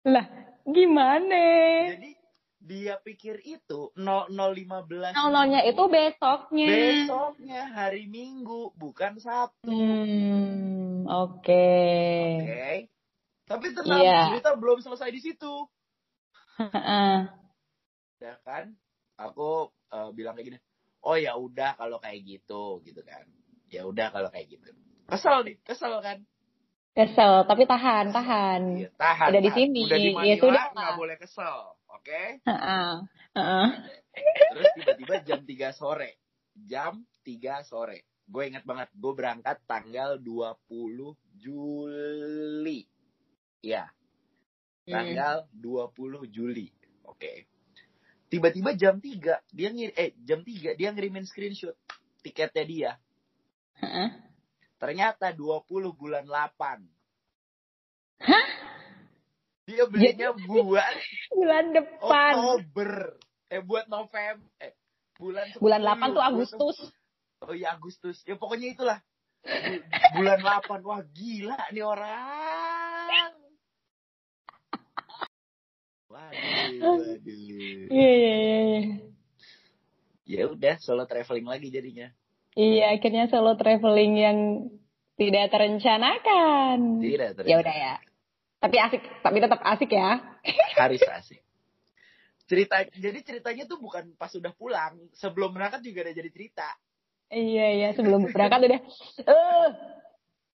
Lah, 0.03 0.27
gimana? 0.67 1.43
Jadi 1.95 2.11
dia 2.63 2.95
pikir 3.03 3.43
itu 3.43 3.91
0015 3.95 5.15
Nol-nolnya 5.15 5.63
itu 5.67 5.83
besoknya. 5.87 6.71
besoknya 6.71 7.61
hari 7.71 8.07
Minggu 8.07 8.75
bukan 8.75 9.19
Sabtu. 9.19 9.71
Hmm, 9.71 11.07
oke. 11.07 11.67
Oke. 12.43 12.91
Tapi 13.47 13.67
tenang, 13.75 14.03
Iya. 14.03 14.19
cerita 14.31 14.51
belum 14.55 14.79
selesai 14.83 15.11
di 15.11 15.21
situ. 15.23 15.55
Heeh. 16.59 17.19
Ya 18.23 18.35
kan? 18.47 18.75
Aku 19.19 19.71
eh, 19.91 20.11
bilang 20.15 20.39
kayak 20.39 20.55
gini. 20.55 20.59
Oh 21.03 21.19
ya 21.19 21.35
udah 21.35 21.75
kalau 21.75 21.99
kayak 21.99 22.23
gitu 22.23 22.79
gitu 22.87 23.03
kan. 23.03 23.27
Ya 23.71 23.83
udah 23.87 24.15
kalau 24.15 24.31
kayak 24.31 24.55
gitu. 24.55 24.71
Kesel 25.11 25.43
nih, 25.43 25.59
kesel 25.67 25.99
kan? 25.99 26.23
Kesel, 26.93 27.49
tapi 27.49 27.65
tahan, 27.65 28.13
tahan. 28.13 28.63
Iya, 28.77 28.89
tahan. 28.95 29.29
Udah 29.33 29.41
di 29.41 29.49
tahan. 29.49 29.59
sini, 29.59 29.81
Udah 29.89 29.97
di 29.97 30.05
ya 30.05 30.13
Manila, 30.13 30.37
sudah 30.39 30.65
nggak 30.71 30.85
lah. 30.87 30.97
boleh 30.97 31.17
kesel. 31.17 31.57
Oke? 31.89 32.23
Heeh. 32.43 32.91
Heeh. 33.33 33.67
Terus 34.53 34.71
tiba-tiba 34.77 35.15
jam 35.25 35.41
3 35.41 35.73
sore. 35.73 36.11
Jam 36.53 36.93
3 37.25 37.65
sore. 37.65 38.05
Gue 38.23 38.43
inget 38.47 38.63
banget, 38.63 38.93
gue 38.93 39.13
berangkat 39.13 39.57
tanggal 39.65 40.21
20 40.21 41.17
Juli. 41.35 42.85
Iya, 43.59 43.89
Hmm. 44.83 44.93
tanggal 44.93 45.37
20 45.51 46.27
Juli. 46.27 46.69
Oke. 47.05 47.49
Tiba-tiba 48.27 48.73
jam 48.73 48.99
3, 48.99 49.41
dia 49.49 49.69
ngir 49.69 49.93
eh 49.95 50.13
jam 50.19 50.41
3 50.41 50.73
dia 50.73 50.89
ngirimin 50.89 51.23
screenshot 51.23 51.73
tiketnya 52.21 52.65
dia. 52.65 52.91
Heeh. 53.79 54.09
Ternyata 54.83 55.31
20 55.31 55.95
bulan 55.95 56.27
8. 56.27 56.83
Hah? 58.27 58.47
Dia 59.63 59.87
belinya 59.87 60.35
buat 60.35 60.83
Bulan 61.39 61.71
depan. 61.71 62.33
Oktober. 62.35 62.91
Eh 63.47 63.63
buat 63.63 63.87
November. 63.87 64.43
Eh 64.59 64.75
bulan 65.15 65.47
Bulan 65.63 65.81
10, 65.87 65.87
8 66.03 66.17
tuh 66.19 66.25
Agustus. 66.27 66.77
Oh 67.47 67.55
iya 67.55 67.79
Agustus. 67.79 68.27
Ya 68.27 68.35
pokoknya 68.35 68.75
itulah. 68.75 68.99
Bu- 69.47 69.87
Bulan 70.19 70.39
8. 70.43 70.83
Wah 70.83 71.03
gila 71.15 71.59
nih 71.71 71.85
orang. 71.87 73.31
Waduh, 76.11 76.43
waduh. 76.83 77.17
Iya, 77.23 78.11
iya, 78.13 78.35
iya, 78.35 78.59
iya. 78.83 78.97
Ya 80.27 80.45
udah 80.51 80.75
solo 80.83 81.07
traveling 81.07 81.47
lagi 81.47 81.71
jadinya. 81.71 82.11
Iya, 82.53 83.01
akhirnya 83.01 83.33
solo 83.33 83.57
traveling 83.57 84.13
yang 84.21 84.39
tidak 85.17 85.49
terencanakan. 85.53 87.01
Tidak 87.01 87.29
ternyata. 87.41 87.49
Ya 87.49 87.57
udah 87.61 87.75
ya. 87.77 87.95
Tapi 88.63 88.77
asik, 88.79 89.03
tapi 89.25 89.37
tetap 89.41 89.61
asik 89.65 89.91
ya. 89.91 90.21
Harus 90.81 91.01
asik. 91.01 91.41
Cerita, 92.45 92.85
jadi 92.93 93.19
ceritanya 93.25 93.65
tuh 93.65 93.81
bukan 93.81 94.13
pas 94.21 94.29
udah 94.37 94.53
pulang. 94.53 95.01
Sebelum 95.17 95.57
berangkat 95.57 95.81
juga 95.81 96.05
udah 96.05 96.15
jadi 96.15 96.31
cerita. 96.31 96.69
Iya, 97.33 97.67
iya, 97.81 97.89
sebelum 97.97 98.29
berangkat 98.29 98.61
udah 98.69 98.81
eh 99.25 99.69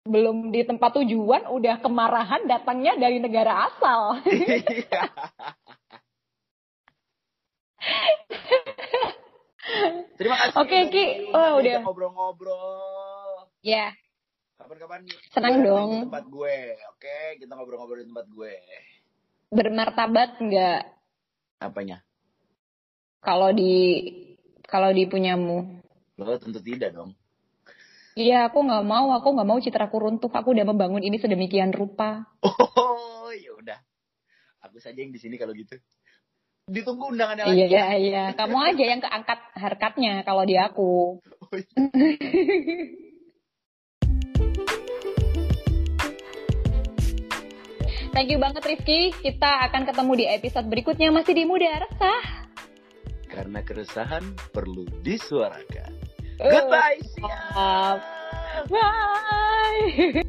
belum 0.09 0.55
di 0.55 0.63
tempat 0.63 0.95
tujuan 1.03 1.51
udah 1.51 1.83
kemarahan 1.83 2.47
datangnya 2.47 2.95
dari 2.95 3.19
negara 3.19 3.67
asal. 3.67 4.23
Terima 10.19 10.37
kasih. 10.41 10.57
Oke, 10.59 10.79
Ki. 10.91 11.05
udah 11.31 11.37
Oh, 11.37 11.51
udah. 11.61 11.79
Ngobrol-ngobrol. 11.85 13.53
Ya, 13.63 13.93
Kapan-kapan 14.59 15.07
Senang 15.31 15.63
dong. 15.63 15.91
Di 15.95 16.05
tempat 16.11 16.25
gue, 16.27 16.59
oke? 16.91 17.19
Kita 17.39 17.53
ngobrol-ngobrol 17.55 18.03
di 18.03 18.09
tempat 18.11 18.27
gue. 18.27 18.55
bermartabat 19.49 20.45
nggak 20.45 20.81
Apanya? 21.65 22.05
kalau 23.25 23.49
di 23.49 24.05
kalau 24.69 24.93
di 24.93 25.09
punyamu? 25.09 25.81
Lo 26.21 26.37
tentu 26.37 26.61
tidak 26.61 26.93
dong. 26.93 27.17
Iya, 28.19 28.51
aku 28.51 28.67
nggak 28.67 28.85
mau, 28.85 29.15
aku 29.15 29.31
nggak 29.31 29.49
mau 29.49 29.57
citraku 29.63 29.97
runtuh. 30.03 30.29
Aku 30.29 30.53
udah 30.53 30.67
membangun 30.67 31.01
ini 31.07 31.17
sedemikian 31.17 31.71
rupa. 31.73 32.27
Oh, 32.45 33.31
ya 33.31 33.55
udah. 33.57 33.79
Aku 34.67 34.83
saja 34.83 35.01
yang 35.01 35.15
di 35.15 35.23
sini 35.23 35.39
kalau 35.39 35.55
gitu. 35.55 35.79
Ditunggu 36.69 37.17
undangannya 37.17 37.49
lagi. 37.49 37.65
Iya, 37.65 37.67
iya, 37.67 37.85
iya. 37.97 38.25
Kamu 38.37 38.61
aja 38.61 38.85
yang 38.85 39.01
keangkat 39.01 39.41
harkatnya 39.57 40.21
kalau 40.29 40.45
di 40.45 40.61
aku. 40.61 41.17
Oh, 41.25 41.57
iya. 41.57 41.73
Thank 48.13 48.35
you 48.35 48.41
banget 48.43 48.67
Rifki. 48.67 49.15
Kita 49.15 49.71
akan 49.71 49.87
ketemu 49.89 50.13
di 50.19 50.25
episode 50.27 50.67
berikutnya 50.67 51.09
masih 51.15 51.39
di 51.39 51.45
Muda 51.47 51.87
Resah. 51.87 52.51
Karena 53.31 53.63
keresahan 53.63 54.35
perlu 54.51 54.85
disuarakan. 55.07 55.93
Eh, 56.43 56.51
Goodbye, 56.51 56.99
siap. 57.15 57.99
Bye. 58.69 60.25